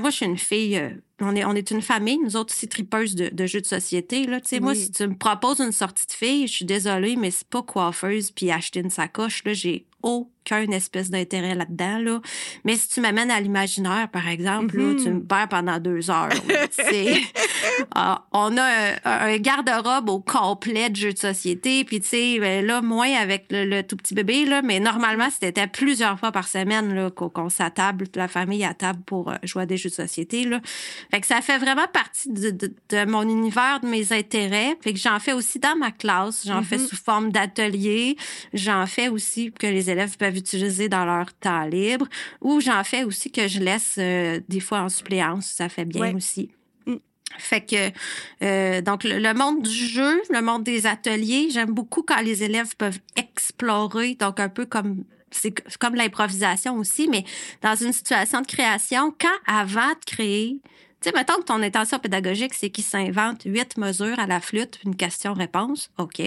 [0.00, 0.76] moi, je suis une fille.
[0.76, 3.66] euh, on est, on est une famille, nous autres aussi tripeuses de, de jeux de
[3.66, 4.26] société.
[4.26, 4.40] Là.
[4.40, 4.78] Tu sais, Moi, Oui.
[4.78, 8.32] si tu me proposes une sortie de fille, je suis désolée, mais c'est pas coiffeuse
[8.32, 9.44] puis acheter une sacoche.
[9.44, 10.28] Là, j'ai aucun
[10.72, 11.98] espèce d'intérêt là-dedans.
[11.98, 12.20] Là.
[12.64, 16.28] Mais si tu m'amènes à l'imaginaire, par exemple, là, tu me perds pendant deux heures.
[16.48, 16.66] là.
[17.94, 21.84] Ah, on a un, un garde-robe au complet de jeux de société.
[21.84, 25.28] Puis, tu sais, ben là, moins avec le, le tout petit bébé, là, mais normalement,
[25.30, 29.66] c'était plusieurs fois par semaine qu'on s'attable, la famille à table pour euh, jouer à
[29.66, 30.44] des jeux de société.
[30.44, 30.60] Là.
[31.10, 34.76] Fait que ça fait vraiment partie de, de- de mon univers, de mes intérêts.
[34.82, 36.42] Fait que j'en fais aussi dans ma classe.
[36.46, 38.16] J'en fais sous forme d'atelier.
[38.52, 42.06] J'en fais aussi que les élèves peuvent utiliser dans leur temps libre.
[42.40, 45.46] Ou j'en fais aussi que je laisse euh, des fois en suppléance.
[45.46, 46.14] Ça fait bien Ouais.
[46.14, 46.50] aussi.
[46.86, 46.96] Mm.
[47.38, 47.90] Fait que
[48.44, 52.42] euh, donc le, le monde du jeu, le monde des ateliers, j'aime beaucoup quand les
[52.42, 57.24] élèves peuvent explorer, donc un peu comme c'est c'est comme l'improvisation aussi, mais
[57.62, 60.60] dans une situation de création, quand avant de créer,
[61.00, 64.78] tu sais, mettons que ton intention pédagogique, c'est qu'ils s'inventent huit mesures à la flûte,
[64.84, 66.20] une question-réponse, OK.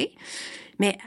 [0.80, 0.98] Mais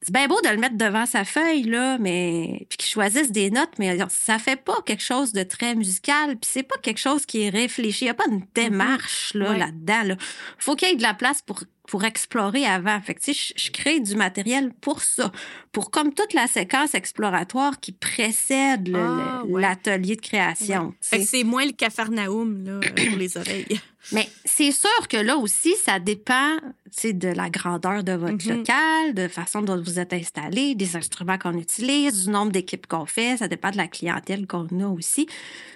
[0.00, 3.50] c'est bien beau de le mettre devant sa feuille, là, mais puis qu'ils choisissent des
[3.50, 7.26] notes, mais ça fait pas quelque chose de très musical, puis c'est pas quelque chose
[7.26, 8.04] qui est réfléchi.
[8.04, 9.58] Il n'y a pas une démarche là, Ouais.
[9.58, 10.02] là-dedans.
[10.04, 10.16] Là.
[10.58, 13.00] faut qu'il y ait de la place pour, pour explorer avant.
[13.00, 15.32] Fait que, tu sais, je, je crée du matériel pour ça,
[15.72, 19.60] pour comme toute la séquence exploratoire qui précède Ah, ouais.
[19.62, 20.94] l'atelier de création.
[21.00, 23.80] Fait que c'est moins le cafarnaum là, euh, pour les oreilles.
[24.12, 26.56] Mais c'est sûr que là aussi, ça dépend
[27.04, 28.58] de la grandeur de votre Mhm.
[28.58, 32.86] local, de la façon dont vous êtes installé, des instruments qu'on utilise, du nombre d'équipes
[32.86, 33.36] qu'on fait.
[33.38, 35.26] Ça dépend de la clientèle qu'on a aussi.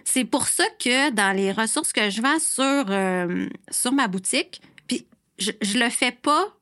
[0.05, 4.63] C'est pour ça que dans les ressources que je vends sur, euh, sur ma boutique,
[5.43, 6.57] je, je le fais pas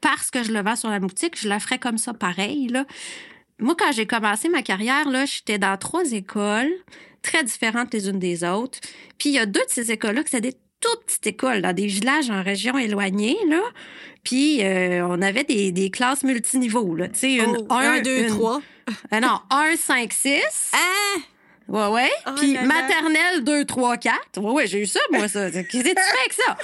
[0.00, 2.66] parce que je le vends sur la boutique, je le ferais comme ça pareil.
[2.68, 2.84] Là.
[3.58, 6.72] Moi, quand j'ai commencé ma carrière, là, j'étais dans trois écoles
[7.22, 8.80] très différentes les unes des autres.
[9.18, 11.72] Puis il y a deux de ces écoles-là qui c'était des toutes petites écoles dans
[11.72, 13.60] des villages en région éloignée, là.
[14.24, 17.06] Puis euh, on avait des, des classes multiniveaux, là.
[17.08, 18.60] Tu sais, une Oh, un, deux, une- trois.
[19.12, 20.40] Euh, non, 1, 5, 6.
[20.72, 20.78] Ah!
[21.72, 22.10] Ouais, ouais.
[22.26, 22.66] Oh Puis là là.
[22.68, 24.16] maternelle 2, 3, 4.
[24.36, 25.50] Ouais, ouais, j'ai eu ça, moi, ça.
[25.50, 26.56] Qu'est-ce que tu fais avec ça?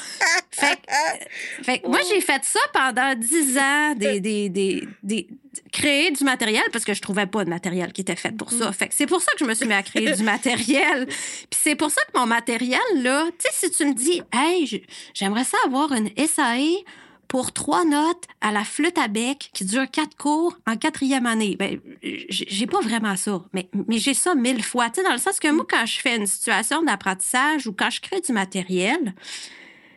[0.50, 1.24] Fait que, euh,
[1.64, 5.26] fait que moi, j'ai fait ça pendant 10 ans, des, des, des, des-
[5.72, 8.58] créer du matériel parce que je trouvais pas de matériel qui était fait pour Mm.
[8.58, 8.72] ça.
[8.72, 11.06] Fait que c'est pour ça que je me suis mis à créer du matériel.
[11.06, 14.84] Puis c'est pour ça que mon matériel, là, tu sais, si tu me dis, hey,
[15.14, 16.84] j'aimerais ça avoir une SAE
[17.28, 21.56] pour trois notes à la flûte à bec qui dure quatre cours en quatrième année.
[21.58, 24.88] Ben, j'ai pas vraiment ça, mais, mais j'ai ça mille fois.
[24.90, 27.90] Tu sais, dans le sens que moi, quand je fais une situation d'apprentissage ou quand
[27.90, 29.14] je crée du matériel,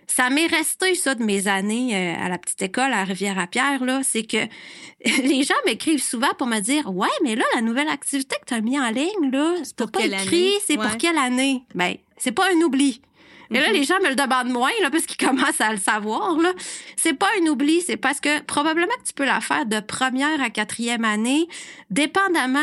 [0.08, 4.02] ça m'est resté, ça, de mes années euh, à la petite école à Rivière-à-Pierre, là,
[4.04, 4.40] c'est que
[5.06, 8.54] les gens m'écrivent souvent pour me dire Ouais, mais là, la nouvelle activité que tu
[8.54, 10.54] as mis en ligne, là, c'est pour pas quelle écrit, année?
[10.68, 10.86] c'est Ouais.
[10.86, 11.64] pour quelle année?
[11.76, 13.02] Ben, c'est pas un oubli.
[13.52, 16.38] Et là, les gens me le demandent moins, là, parce qu'ils commencent à le savoir,
[16.38, 16.54] là.
[16.96, 20.42] C'est pas un oubli, c'est parce que probablement que tu peux la faire de première
[20.42, 21.48] à quatrième année,
[21.90, 22.60] dépendamment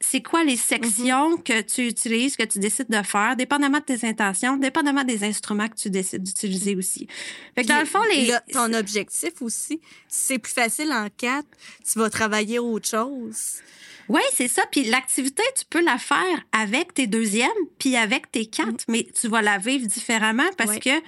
[0.00, 1.42] c'est quoi les sections Mhm.
[1.42, 5.68] que tu utilises, que tu décides de faire, dépendamment de tes intentions, dépendamment des instruments
[5.68, 7.06] que tu décides d'utiliser aussi.
[7.54, 8.32] Fait que dans le fond, les...
[8.52, 11.48] Ton objectif aussi, si c'est plus facile en quatre,
[11.90, 13.60] tu vas travailler autre chose.
[14.08, 14.62] Oui, c'est ça.
[14.70, 19.26] Puis l'activité, tu peux la faire avec tes deuxièmes, puis avec tes quatre, mais tu
[19.28, 20.78] vas la vivre différemment parce Ouais.
[20.80, 21.02] que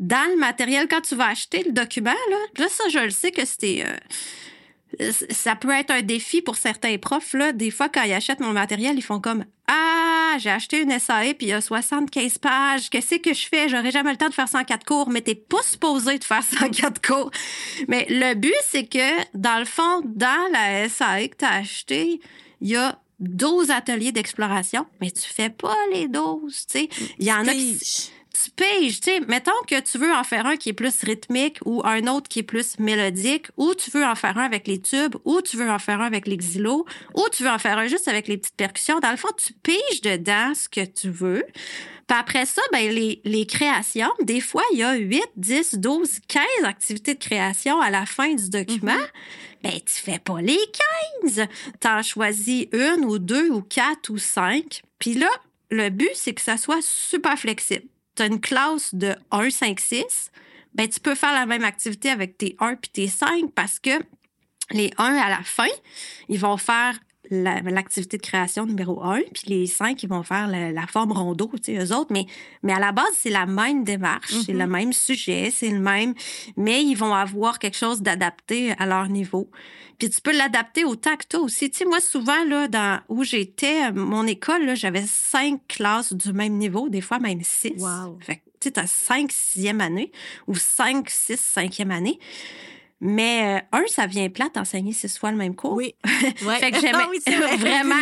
[0.00, 3.30] dans le matériel, quand tu vas acheter le document, là, là ça, je le sais
[3.30, 3.84] que c'était...
[3.86, 3.96] euh,
[5.30, 7.34] ça peut être un défi pour certains profs.
[7.34, 7.52] Là.
[7.52, 11.34] Des fois, quand ils achètent mon matériel, ils font comme Ah, j'ai acheté une SAE
[11.34, 12.90] puis il y a 75 pages.
[12.90, 13.68] Qu'est-ce que je fais?
[13.68, 17.00] J'aurais jamais le temps de faire 104 cours, mais t'es pas supposé de faire 104
[17.00, 17.30] cours.
[17.88, 22.20] Mais le but, c'est que, dans le fond, dans la SAE que tu as acheté,
[22.60, 26.88] il y a 12 ateliers d'exploration, mais tu fais pas les 12, tu sais.
[27.18, 28.10] Il y en a qui.
[28.32, 31.58] Tu piges, tu sais, mettons que tu veux en faire un qui est plus rythmique
[31.64, 34.80] ou un autre qui est plus mélodique, ou tu veux en faire un avec les
[34.80, 37.78] tubes, ou tu veux en faire un avec les xylos, ou tu veux en faire
[37.78, 39.00] un juste avec les petites percussions.
[39.00, 41.44] Dans le fond, tu piges dedans ce que tu veux.
[42.08, 46.08] Puis après ça, ben, les, les créations, des fois, il y a 8, 10, 12,
[46.28, 48.98] 15 activités de création à la fin du document.
[49.62, 50.58] Ben, tu fais pas les
[51.22, 51.46] 15.
[51.80, 54.82] T'en choisis une ou deux ou quatre ou cinq.
[54.98, 55.28] Puis là,
[55.70, 57.86] le but, c'est que ça soit super flexible.
[58.14, 60.30] Tu as une classe de 1, 5, 6.
[60.74, 63.90] Ben, tu peux faire la même activité avec tes 1 puis tes 5 parce que
[64.70, 65.68] les 1 à la fin,
[66.28, 66.98] ils vont faire
[67.32, 71.12] la- l'activité de création numéro 1, puis les 5, ils vont faire la, la forme
[71.12, 72.12] rondeau, tu sais, eux autres.
[72.12, 72.26] Mais,
[72.62, 76.14] mais à la base, c'est la même démarche, c'est le même sujet, c'est le même,
[76.56, 79.50] mais ils vont avoir quelque chose d'adapté à leur niveau.
[79.98, 81.70] Puis tu peux l'adapter que toi aussi.
[81.70, 86.32] Tu sais, moi, souvent, là, dans où j'étais, mon école, là, j'avais cinq classes du
[86.32, 87.74] même niveau, des fois même six.
[87.78, 88.18] Wow.
[88.20, 90.10] Fait que, tu sais, t'as cinq sixième année
[90.46, 92.18] ou cinq, six, cinquième année.
[93.04, 95.72] Mais euh, un, ça vient plate enseigner six fois le même cours.
[95.74, 95.94] Oui.
[96.46, 96.58] Ouais.
[96.60, 97.56] Fait que j'aimais Ah oui, c'est vrai.
[97.56, 97.94] vraiment.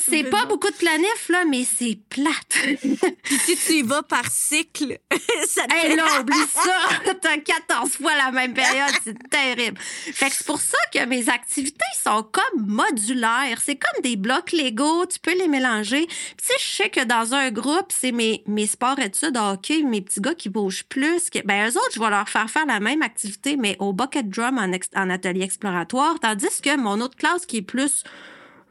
[0.00, 2.78] C'est pas beaucoup de planif, là, mais c'est plate.
[3.22, 4.98] Puis si tu y vas par cycle,
[5.46, 5.96] ça te Hey, fait...
[5.96, 7.14] là, oublie ça!
[7.20, 9.78] T'as 14 fois la même période, c'est terrible.
[9.80, 13.60] Fait que c'est pour ça que mes activités sont comme modulaires.
[13.64, 16.06] C'est comme des blocs Lego, tu peux les mélanger.
[16.06, 19.82] Puis tu sais, je sais que dans un groupe, c'est mes, mes sports études hockey,
[19.82, 21.30] mes petits gars qui bougent plus.
[21.30, 24.28] que- ben, eux autres, je vais leur faire faire la même activité, mais au bucket
[24.28, 26.18] drum en, atelier exploratoire.
[26.20, 28.04] Tandis que mon autre classe qui est plus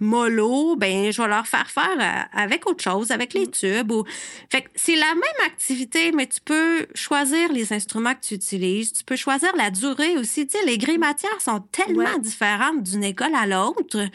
[0.02, 3.92] mollo, ben je vais leur faire faire euh, avec autre chose, avec les tubes.
[3.92, 4.06] Ou...
[4.50, 8.94] Fait que c'est la même activité, mais tu peux choisir les instruments que tu utilises.
[8.94, 10.48] Tu peux choisir la durée aussi.
[10.48, 12.20] Tu sais, les grilles matières sont tellement Ouais.
[12.20, 14.08] différentes d'une école à l'autre.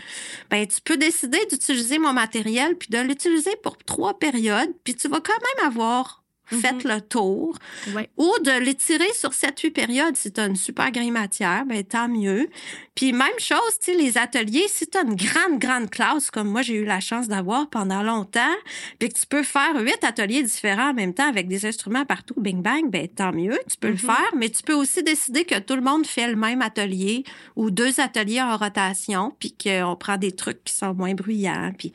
[0.51, 5.09] Ben tu peux décider d'utiliser mon matériel puis de l'utiliser pour trois périodes, puis tu
[5.09, 7.59] vas quand même avoir fait le tour.
[7.95, 8.09] Ouais.
[8.17, 12.09] Ou de l'étirer sur 7-8 périodes si tu as une super grille matière, ben tant
[12.09, 12.49] mieux.
[12.95, 16.49] Puis même chose, tu sais, les ateliers, si tu as une grande, grande classe, comme
[16.49, 18.55] moi j'ai eu la chance d'avoir pendant longtemps,
[18.99, 22.35] puis que tu peux faire huit ateliers différents en même temps avec des instruments partout,
[22.37, 25.59] bing bang, ben tant mieux, tu peux le faire, mais tu peux aussi décider que
[25.59, 27.25] tout le monde fait le même atelier
[27.57, 31.93] ou deux ateliers en rotation, puis qu'on prend des trucs qui sont moins bruyants, puis...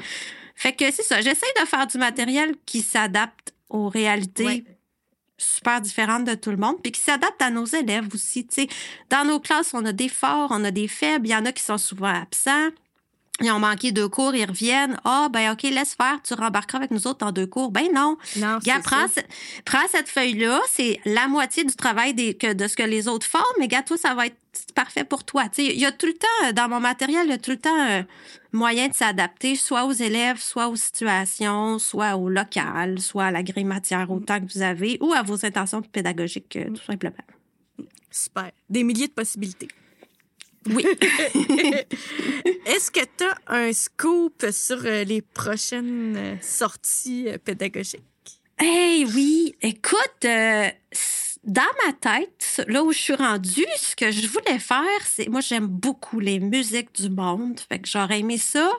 [0.56, 4.64] Fait que c'est ça, j'essaie de faire du matériel qui s'adapte aux réalités Ouais.
[5.38, 8.46] super différentes de tout le monde, puis qui s'adaptent à nos élèves aussi.
[8.46, 8.68] tu sais.
[9.10, 11.52] Dans nos classes, on a des forts, on a des faibles, il y en a
[11.52, 12.70] qui sont souvent absents.
[13.42, 14.98] Ils ont manqué deux cours, ils reviennent.
[15.06, 17.72] Ah, ben OK, laisse faire, tu rembarqueras avec nous autres dans deux cours.
[17.72, 18.18] Ben non.
[18.36, 19.22] Non, Gars, c'est prends, ce-
[19.64, 23.26] prends cette feuille-là, c'est la moitié du travail des, que, de ce que les autres
[23.26, 24.36] font, mais gars, toi, ça va être
[24.74, 25.46] parfait pour toi.
[25.58, 27.90] Il y a tout le temps, dans mon matériel, il y a tout le temps
[27.90, 28.04] euh,
[28.52, 33.44] moyen de s'adapter, soit aux élèves, soit aux situations, soit au local, soit à la
[33.44, 37.16] grille matière, au temps que vous avez, ou à vos intentions pédagogiques, euh, tout simplement.
[38.12, 38.52] Super.
[38.70, 39.68] Des milliers de possibilités.
[40.68, 40.86] Oui.
[42.66, 48.04] Est-ce que tu as un scoop sur euh, les prochaines euh, sorties euh, pédagogiques?
[48.58, 49.56] Hey, oui.
[49.62, 50.70] Écoute, euh,
[51.44, 55.28] dans ma tête, là où je suis rendue, ce que je voulais faire, c'est.
[55.30, 57.60] Moi, j'aime beaucoup les musiques du monde.
[57.70, 58.72] Fait que j'aurais aimé ça.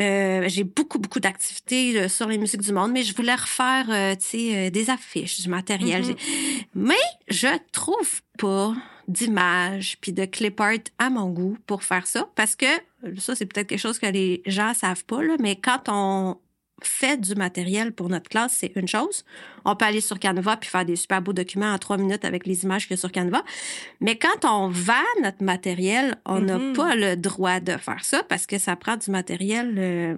[0.00, 3.86] Euh, j'ai beaucoup, beaucoup d'activités euh, sur les musiques du monde, mais je voulais refaire,
[3.90, 6.02] euh, euh, des affiches, du matériel.
[6.02, 6.08] Mhm.
[6.18, 6.94] J'ai- Mais
[7.28, 8.74] je trouve pas
[9.06, 12.66] d'images puis de clip art à mon goût pour faire ça parce que
[13.18, 16.38] ça c'est peut-être quelque chose que les gens savent pas là, mais quand on
[16.82, 19.24] fait du matériel pour notre classe, c'est une chose.
[19.64, 22.46] On peut aller sur Canva puis faire des super beaux documents en trois minutes avec
[22.46, 23.42] les images qu'il y a sur Canva.
[24.00, 26.72] Mais quand on vend notre matériel, on n'a Mhm.
[26.74, 30.16] pas le droit de faire ça parce que ça prend du matériel euh,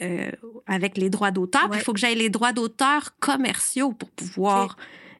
[0.00, 0.30] euh,
[0.66, 1.68] avec les droits d'auteur.
[1.70, 1.78] Ouais.
[1.78, 4.76] Il faut que j'aille les droits d'auteur commerciaux pour pouvoir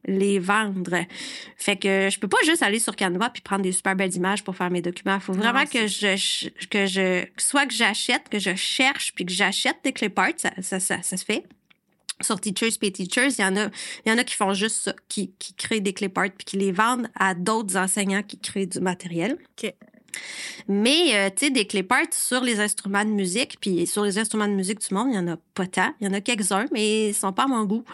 [0.07, 1.05] les vendre.
[1.57, 4.43] Fait que je peux pas juste aller sur Canva puis prendre des super belles images
[4.45, 5.17] pour faire mes documents.
[5.17, 9.27] Il faut vraiment Non, que je que je soit que j'achète, que je cherche puis
[9.27, 11.45] que j'achète des clip art, ça, ça, ça, ça se fait.
[12.23, 13.69] Sur Teachers Pay Teachers, il y en a,
[14.07, 16.47] il y en a qui font juste ça, qui, qui créent des clip art puis
[16.47, 19.37] qui les vendent à d'autres enseignants qui créent du matériel.
[20.67, 24.19] Mais, euh, tu sais, des clip art sur les instruments de musique, puis sur les
[24.19, 25.95] instruments de musique du monde, il y en a pas tant.
[26.01, 27.85] Il y en a quelques-uns, mais ils sont pas à mon goût.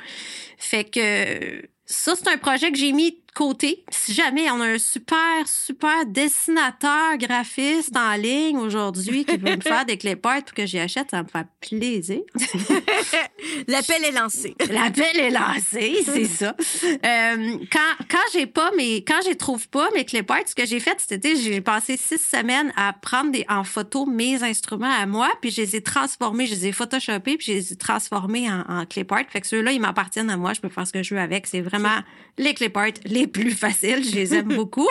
[0.56, 1.62] Fait que
[1.92, 3.84] ça, c'est un projet que j'ai mis côté.
[3.90, 9.60] Si jamais on a un super, super dessinateur, graphiste en ligne aujourd'hui qui veut me
[9.60, 12.20] faire des art pour que j'y achète, ça me fait plaisir.
[13.68, 14.54] L'appel est lancé.
[14.70, 16.54] L'appel est lancé, c'est ça.
[16.84, 20.80] Euh, quand quand j'ai pas mes quand je trouve pas mes art, ce que j'ai
[20.80, 25.30] fait été, j'ai passé six semaines à prendre des, en photo mes instruments à moi,
[25.40, 28.60] puis je les ai transformés, je les ai photoshopés, puis je les ai transformés en,
[28.68, 29.24] en clip art.
[29.28, 31.46] Fait que ceux-là, ils m'appartiennent à moi, je peux faire ce que je veux avec.
[31.46, 32.00] C'est vraiment
[32.38, 34.88] les clip art les plus faciles, je les aime beaucoup.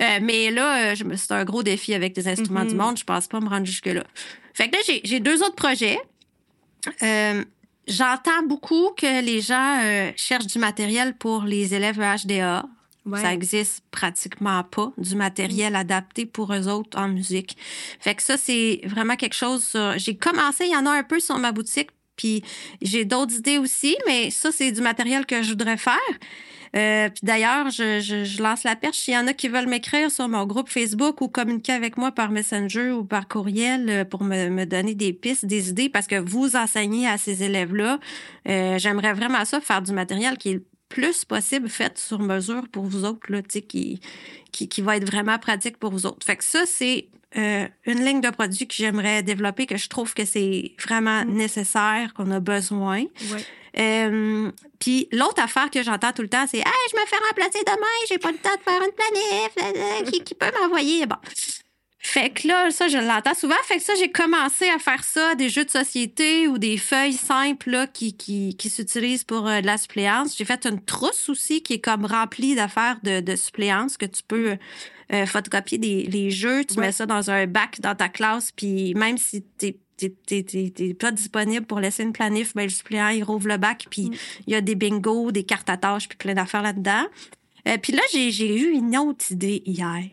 [0.00, 2.68] Euh, mais là, euh, je me- c'est un gros défi avec des instruments Mhm.
[2.68, 4.04] du monde, je pense pas me rendre jusque là.
[4.54, 5.98] Fait que là, j'ai- j'ai deux autres projets.
[7.02, 7.44] Euh,
[7.88, 12.66] J'entends beaucoup que les gens euh, cherchent du matériel pour les élèves HDA.
[13.04, 13.22] Ouais.
[13.22, 17.56] Ça existe pratiquement pas du matériel adapté pour eux autres en musique.
[18.00, 19.62] Fait que ça, c'est vraiment quelque chose.
[19.64, 22.42] sur- J'ai commencé, il y en a un peu sur ma boutique, puis
[22.82, 25.94] j'ai d'autres idées aussi, mais ça, c'est du matériel que je voudrais faire.
[26.74, 29.06] Euh, puis d'ailleurs, je, je, je lance la perche.
[29.08, 32.12] Il y en a qui veulent m'écrire sur mon groupe Facebook ou communiquer avec moi
[32.12, 36.06] par Messenger ou par courriel euh, pour me, me donner des pistes, des idées, parce
[36.06, 37.98] que vous enseignez à ces élèves-là.
[38.48, 42.68] Euh, J'aimerais vraiment ça, faire du matériel qui est le plus possible fait sur mesure
[42.68, 44.00] pour vous autres, là, qui,
[44.52, 46.24] qui, qui va être vraiment pratique pour vous autres.
[46.24, 50.14] Fait que ça, c'est euh, une ligne de produits que j'aimerais développer, que je trouve
[50.14, 53.00] que c'est vraiment nécessaire, qu'on a besoin.
[53.00, 53.44] Ouais.
[53.78, 57.62] Euh, Puis l'autre affaire que j'entends tout le temps, c'est Hey, je me fais remplacer
[57.64, 61.06] demain, j'ai pas le temps de faire une planif, qui, qui peut m'envoyer?
[61.06, 61.16] Bon.
[61.98, 63.56] Fait que là, ça, je l'entends souvent.
[63.64, 67.12] Fait que ça, j'ai commencé à faire ça, des jeux de société ou des feuilles
[67.14, 70.36] simples là, qui, qui, qui s'utilisent pour euh, de la suppléance.
[70.38, 74.22] J'ai fait une trousse aussi qui est comme remplie d'affaires de, de suppléance que tu
[74.22, 74.56] peux
[75.12, 76.64] euh, photocopier des, les jeux.
[76.64, 76.86] Tu Ouais.
[76.86, 81.66] mets ça dans un bac dans ta classe, puis même si t'es t'es- pas disponible
[81.66, 84.10] pour laisser une planif, ben, le suppléant, il rouvre le bac, puis
[84.46, 87.04] il y a des bingos, des cartes à tâches, puis plein d'affaires là-dedans.
[87.68, 90.10] Euh, puis là, j'ai eu une autre idée hier.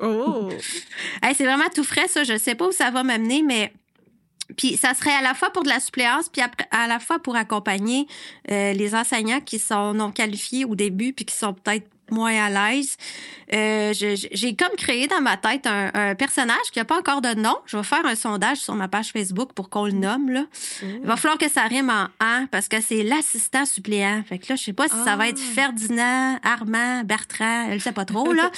[0.00, 0.48] Oh!
[1.22, 2.24] Hey, c'est vraiment tout frais, ça.
[2.24, 3.72] Je sais pas où ça va m'amener, mais.
[4.58, 7.34] Puis ça serait à la fois pour de la suppléance, puis à la fois pour
[7.34, 8.06] accompagner
[8.50, 12.50] euh, les enseignants qui sont non qualifiés au début, puis qui sont peut-être moins à
[12.72, 12.96] l'aise.
[13.52, 17.34] Euh, J'ai comme créé dans ma tête un, un personnage qui n'a pas encore de
[17.34, 17.56] nom.
[17.66, 20.30] Je vais faire un sondage sur ma page Facebook pour qu'on le nomme.
[20.30, 20.44] Là.
[20.82, 24.22] Il va falloir que ça rime en «an» parce que c'est l'assistant suppléant.
[24.28, 25.54] Fait que là, je sais pas si ça va être Ah.
[25.54, 28.50] Ferdinand, Armand, Bertrand, elle sait pas trop, là.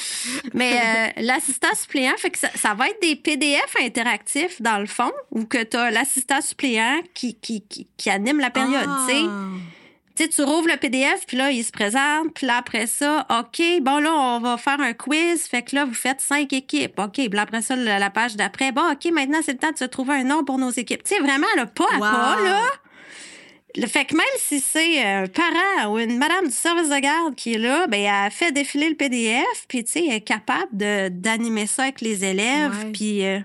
[0.54, 0.80] Mais
[1.18, 5.12] euh, l'assistant suppléant, fait que ça, ça va être des PDF interactifs dans le fond,
[5.30, 9.22] où que tu as l'assistant suppléant qui, qui, qui, qui anime la période, tu sais.
[10.16, 13.26] Tu sais, tu rouvres le PDF, puis là, il se présente, puis là, après ça,
[13.30, 15.42] OK, bon, là, on va faire un quiz.
[15.46, 16.98] Fait que là, vous faites cinq équipes.
[16.98, 19.78] OK, puis là, après ça, la, page d'après, bon, OK, maintenant, c'est le temps de
[19.78, 21.02] se trouver un nom pour nos équipes.
[21.02, 22.00] Tu sais, vraiment, là, pas à Wow.
[22.00, 22.60] pas, là.
[23.78, 27.34] Le fait que même si c'est un parent ou une madame du service de garde
[27.34, 30.68] qui est là, ben elle fait défiler le PDF, puis tu sais, elle est capable
[30.72, 32.92] de d'animer ça avec les élèves, Ouais.
[32.92, 33.40] puis euh,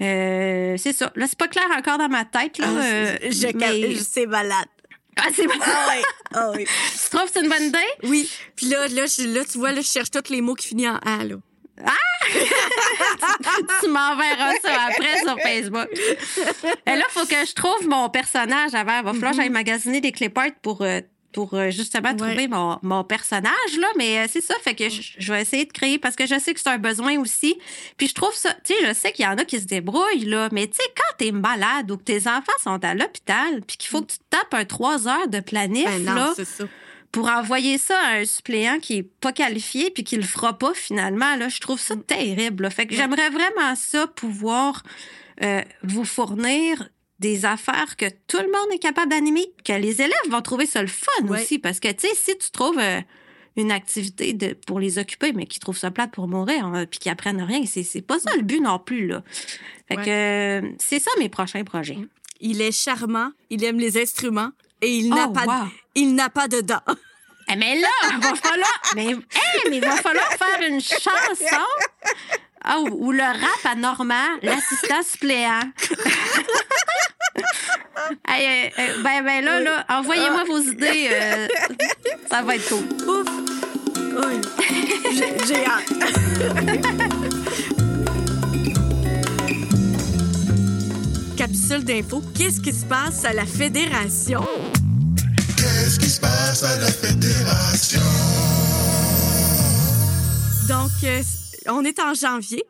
[0.00, 1.12] euh, c'est ça.
[1.16, 2.66] Là, c'est pas clair encore dans ma tête là.
[2.66, 4.68] Ah, euh, je, mais- je- c'est malade.
[5.18, 5.54] Ah, c'est bon.
[5.60, 6.02] Ah oui.
[6.34, 6.64] Ah oui.
[6.64, 7.78] tu trouves que c'est une bonne idée?
[8.04, 8.30] Oui.
[8.56, 10.88] Puis là, là, je- là, tu vois, là, je cherche tous les mots qui finissent
[10.88, 11.34] en A, là.
[13.80, 15.88] tu m'enverras ça après sur Facebook.
[16.86, 19.02] Et là, il faut que je trouve mon personnage avant.
[19.02, 21.00] Va falloir que j'aille magasiner des clip art pour, euh,
[21.32, 22.16] pour euh, justement Ouais.
[22.16, 23.52] trouver mon, mon personnage.
[23.78, 23.86] Là.
[23.96, 26.38] Mais euh, c'est ça, fait que je, je vais essayer de créer parce que je
[26.38, 27.56] sais que c'est un besoin aussi.
[27.96, 30.24] Puis je trouve ça, tu sais, je sais qu'il y en a qui se débrouillent,
[30.24, 30.48] là.
[30.52, 33.90] Mais tu sais, quand t'es malade ou que tes enfants sont à l'hôpital, puis qu'il
[33.90, 36.64] faut que tu te tapes un trois heures de planif, Ben non, là, c'est ça.
[37.12, 40.72] pour envoyer ça à un suppléant qui est pas qualifié puis qui le fera pas
[40.74, 42.70] finalement là je trouve ça terrible là.
[42.70, 44.82] fait que j'aimerais vraiment ça pouvoir
[45.42, 46.88] euh, vous fournir
[47.20, 50.80] des affaires que tout le monde est capable d'animer que les élèves vont trouver ça
[50.82, 51.40] le fun Ouais.
[51.40, 53.00] aussi parce que tu sais si tu trouves euh,
[53.56, 57.00] une activité de, pour les occuper mais qui trouvent ça plate pour mourir hein, puis
[57.00, 59.22] qui apprennent rien c'est c'est pas ça le but non plus là
[59.88, 60.04] fait Ouais.
[60.04, 60.10] que
[60.66, 61.98] euh, c'est ça mes prochains projets
[62.40, 64.50] Il est charmant, il aime les instruments
[64.80, 65.68] et il n'a Oh, pas, wow.
[65.96, 66.82] il n'a pas de dents.
[67.50, 68.82] Eh, mais là, il va falloir.
[68.94, 71.64] Mais, hey, mais il va falloir faire une chanson.
[72.70, 75.60] Ah, ou, ou le rap à Normand, l'assistant suppléant.
[78.26, 81.08] Ben, ben là, là, envoyez-moi vos idées.
[81.12, 81.46] euh,
[82.30, 82.84] ça va être cool.
[83.08, 83.26] Ouf!
[83.96, 84.40] Oui.
[85.12, 86.98] J'ai- J'ai hâte.
[91.36, 92.22] Capsule d'info.
[92.36, 94.44] Qu'est-ce qui se passe à la Fédération?
[95.56, 98.00] Qu'est-ce qui se passe à la fédération?
[100.68, 101.22] Donc, euh,
[101.66, 102.64] on est en janvier.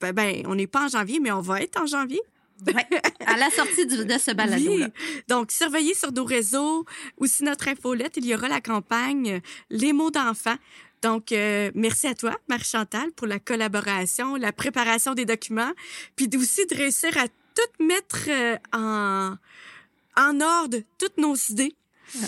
[0.00, 2.20] Ben, ben, on n'est pas en janvier, mais on va être en janvier.
[2.66, 2.86] Ouais.
[3.26, 4.86] À la sortie du- de ce balado-là.
[4.86, 4.92] Oui.
[5.28, 6.84] Donc, surveillez sur nos réseaux.
[7.16, 9.40] Aussi, notre infolette, il y aura la campagne
[9.70, 10.56] Les mots d'enfants.
[11.02, 15.72] Donc, euh, merci à toi, Marie-Chantal, pour la collaboration, la préparation des documents,
[16.16, 19.36] puis aussi de réussir à tout mettre euh, en,
[20.16, 21.74] en ordre, toutes nos idées.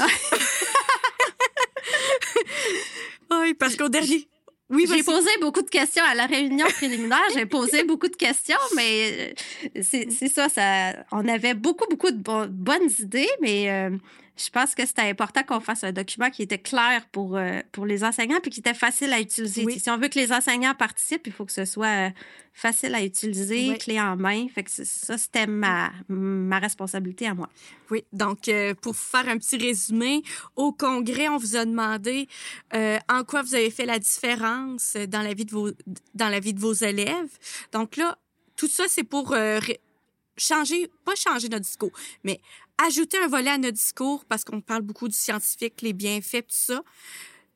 [3.30, 4.28] oui, parce qu'au dernier...
[4.70, 7.18] Oui, J'ai posé beaucoup de questions à la réunion préliminaire.
[7.34, 9.34] J'ai posé beaucoup de questions, mais
[9.74, 10.92] euh, c'est c'est ça, ça.
[11.12, 13.90] On avait beaucoup, beaucoup de bo- bonnes idées, mais euh,
[14.42, 17.84] je pense que c'était important qu'on fasse un document qui était clair pour, euh, pour
[17.84, 19.64] les enseignants puis qui était facile à utiliser.
[19.64, 19.78] Oui.
[19.78, 22.10] Si on veut que les enseignants participent, il faut que ce soit euh,
[22.54, 23.78] facile à utiliser, Oui.
[23.78, 24.46] clé en main.
[24.54, 27.48] Fait que c'est- ça, c'était ma, ma responsabilité à moi.
[27.90, 30.22] Oui, donc euh, pour faire un petit résumé,
[30.56, 32.28] au congrès, on vous a demandé
[32.72, 35.70] en quoi vous avez fait la différence dans la vie de vos
[36.14, 37.30] dans la vie de vos élèves.
[37.72, 38.16] Donc là,
[38.56, 39.34] tout ça c'est pour
[40.36, 41.90] changer, pas changer notre discours,
[42.24, 42.40] mais
[42.86, 46.56] ajouter un volet à notre discours parce qu'on parle beaucoup du scientifique, les bienfaits, tout
[46.74, 46.82] ça.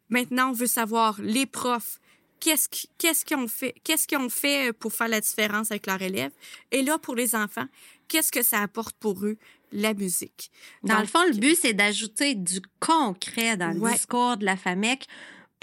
[0.08, 1.98] Maintenant, on veut savoir les profs.
[2.40, 5.86] Qu'est-ce qui- qu'est-ce qu'ils ont fait Qu'est-ce qu'ils ont fait pour faire la différence avec
[5.86, 6.32] leurs élèves?
[6.70, 7.66] Et là, pour les enfants,
[8.06, 9.36] qu'est-ce que ça apporte pour eux?
[9.72, 10.50] La musique
[10.84, 14.56] Dans Donc, le fond, le but, c'est d'ajouter du concret dans le discours de la
[14.56, 15.06] FAMEC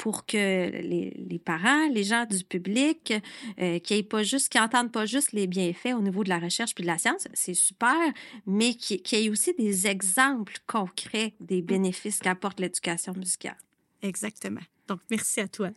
[0.01, 3.13] pour que les, les parents, les gens du public,
[3.59, 6.73] euh, qui pas juste, qui entendent pas juste les bienfaits au niveau de la recherche
[6.73, 7.95] puis de la science, c'est super,
[8.47, 13.57] mais qui, qui aient aussi des exemples concrets des bénéfices qu'apporte l'éducation musicale.
[14.01, 14.61] Exactement.
[14.87, 15.69] Donc, merci à toi.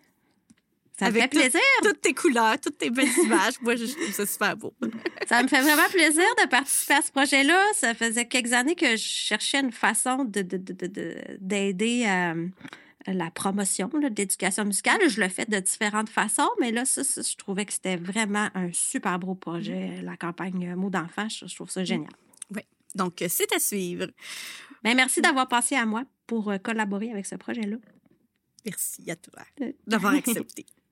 [0.99, 1.61] Ça me fait tout- plaisir.
[1.83, 3.61] Toutes tes couleurs, toutes tes belles images.
[3.61, 4.73] Moi, je trouve ça super beau.
[5.29, 7.61] Ça me fait vraiment plaisir de participer à ce projet-là.
[7.75, 12.05] Ça faisait quelques années que je cherchais une façon de, de- de- de- de- d'aider
[12.07, 12.35] à
[13.07, 15.09] la promotion l'éducation musicale.
[15.09, 18.49] Je le fais de différentes façons, mais là, ça, ça, je trouvais que c'était vraiment
[18.55, 21.29] un super beau projet, la campagne euh, Mots d'enfant.
[21.29, 22.11] Je, je trouve ça génial.
[22.95, 24.07] Donc, euh, c'est à suivre.
[24.85, 27.77] Mais merci d'avoir pensé à moi pour euh, collaborer avec ce projet-là.
[28.65, 29.43] Merci à toi
[29.87, 30.67] d'avoir accepté.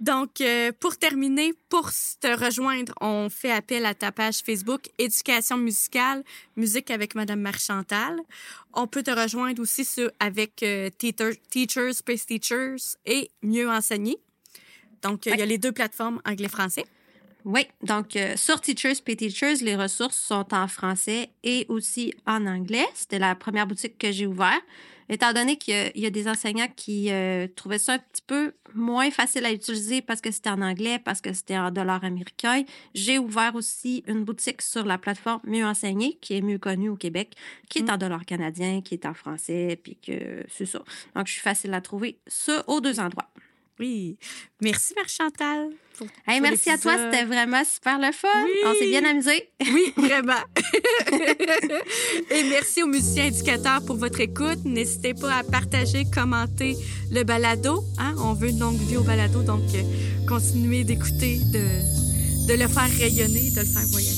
[0.00, 1.90] Donc, euh, pour terminer, pour
[2.20, 6.24] te rejoindre, on fait appel à ta page Facebook Éducation musicale,
[6.56, 8.18] musique avec Madame Marchantal.
[8.72, 12.76] On peut te rejoindre aussi sur, avec euh, Teacher- Teachers, Space Teachers
[13.06, 14.16] et Mieux enseigner.
[15.00, 16.84] Donc, euh, il y a les deux plateformes anglais-français.
[17.44, 22.46] Oui, donc euh, sur Teachers Pay Teachers, les ressources sont en français et aussi en
[22.46, 22.86] anglais.
[22.94, 24.62] C'était la première boutique que j'ai ouverte.
[25.10, 27.98] Étant donné qu'il y a- il y a des enseignants qui euh, trouvaient ça un
[27.98, 31.70] petit peu moins facile à utiliser parce que c'était en anglais, parce que c'était en
[31.70, 32.62] dollars américains,
[32.94, 36.96] j'ai ouvert aussi une boutique sur la plateforme Mieux enseigner, qui est mieux connue au
[36.96, 37.34] Québec,
[37.68, 37.90] qui est Mm.
[37.90, 40.82] en dollars canadiens, qui est en français, puis que c'est ça.
[41.14, 43.28] Donc, je suis facile à trouver ça aux deux endroits.
[43.80, 44.18] Oui.
[44.60, 44.94] Merci,
[46.26, 48.28] Hey, pour merci à toi, c'était vraiment super le fun.
[48.44, 48.50] Oui.
[48.64, 49.48] On s'est bien amusé.
[49.60, 50.42] Oui, vraiment.
[52.30, 54.64] Et merci aux musiciens éducateurs pour votre écoute.
[54.64, 56.76] N'hésitez pas à partager, commenter
[57.10, 57.84] le balado.
[57.98, 58.14] Hein?
[58.18, 62.90] On veut une longue vie au balado, donc euh, continuez d'écouter, de, de le faire
[62.98, 64.13] rayonner, de le faire voyager.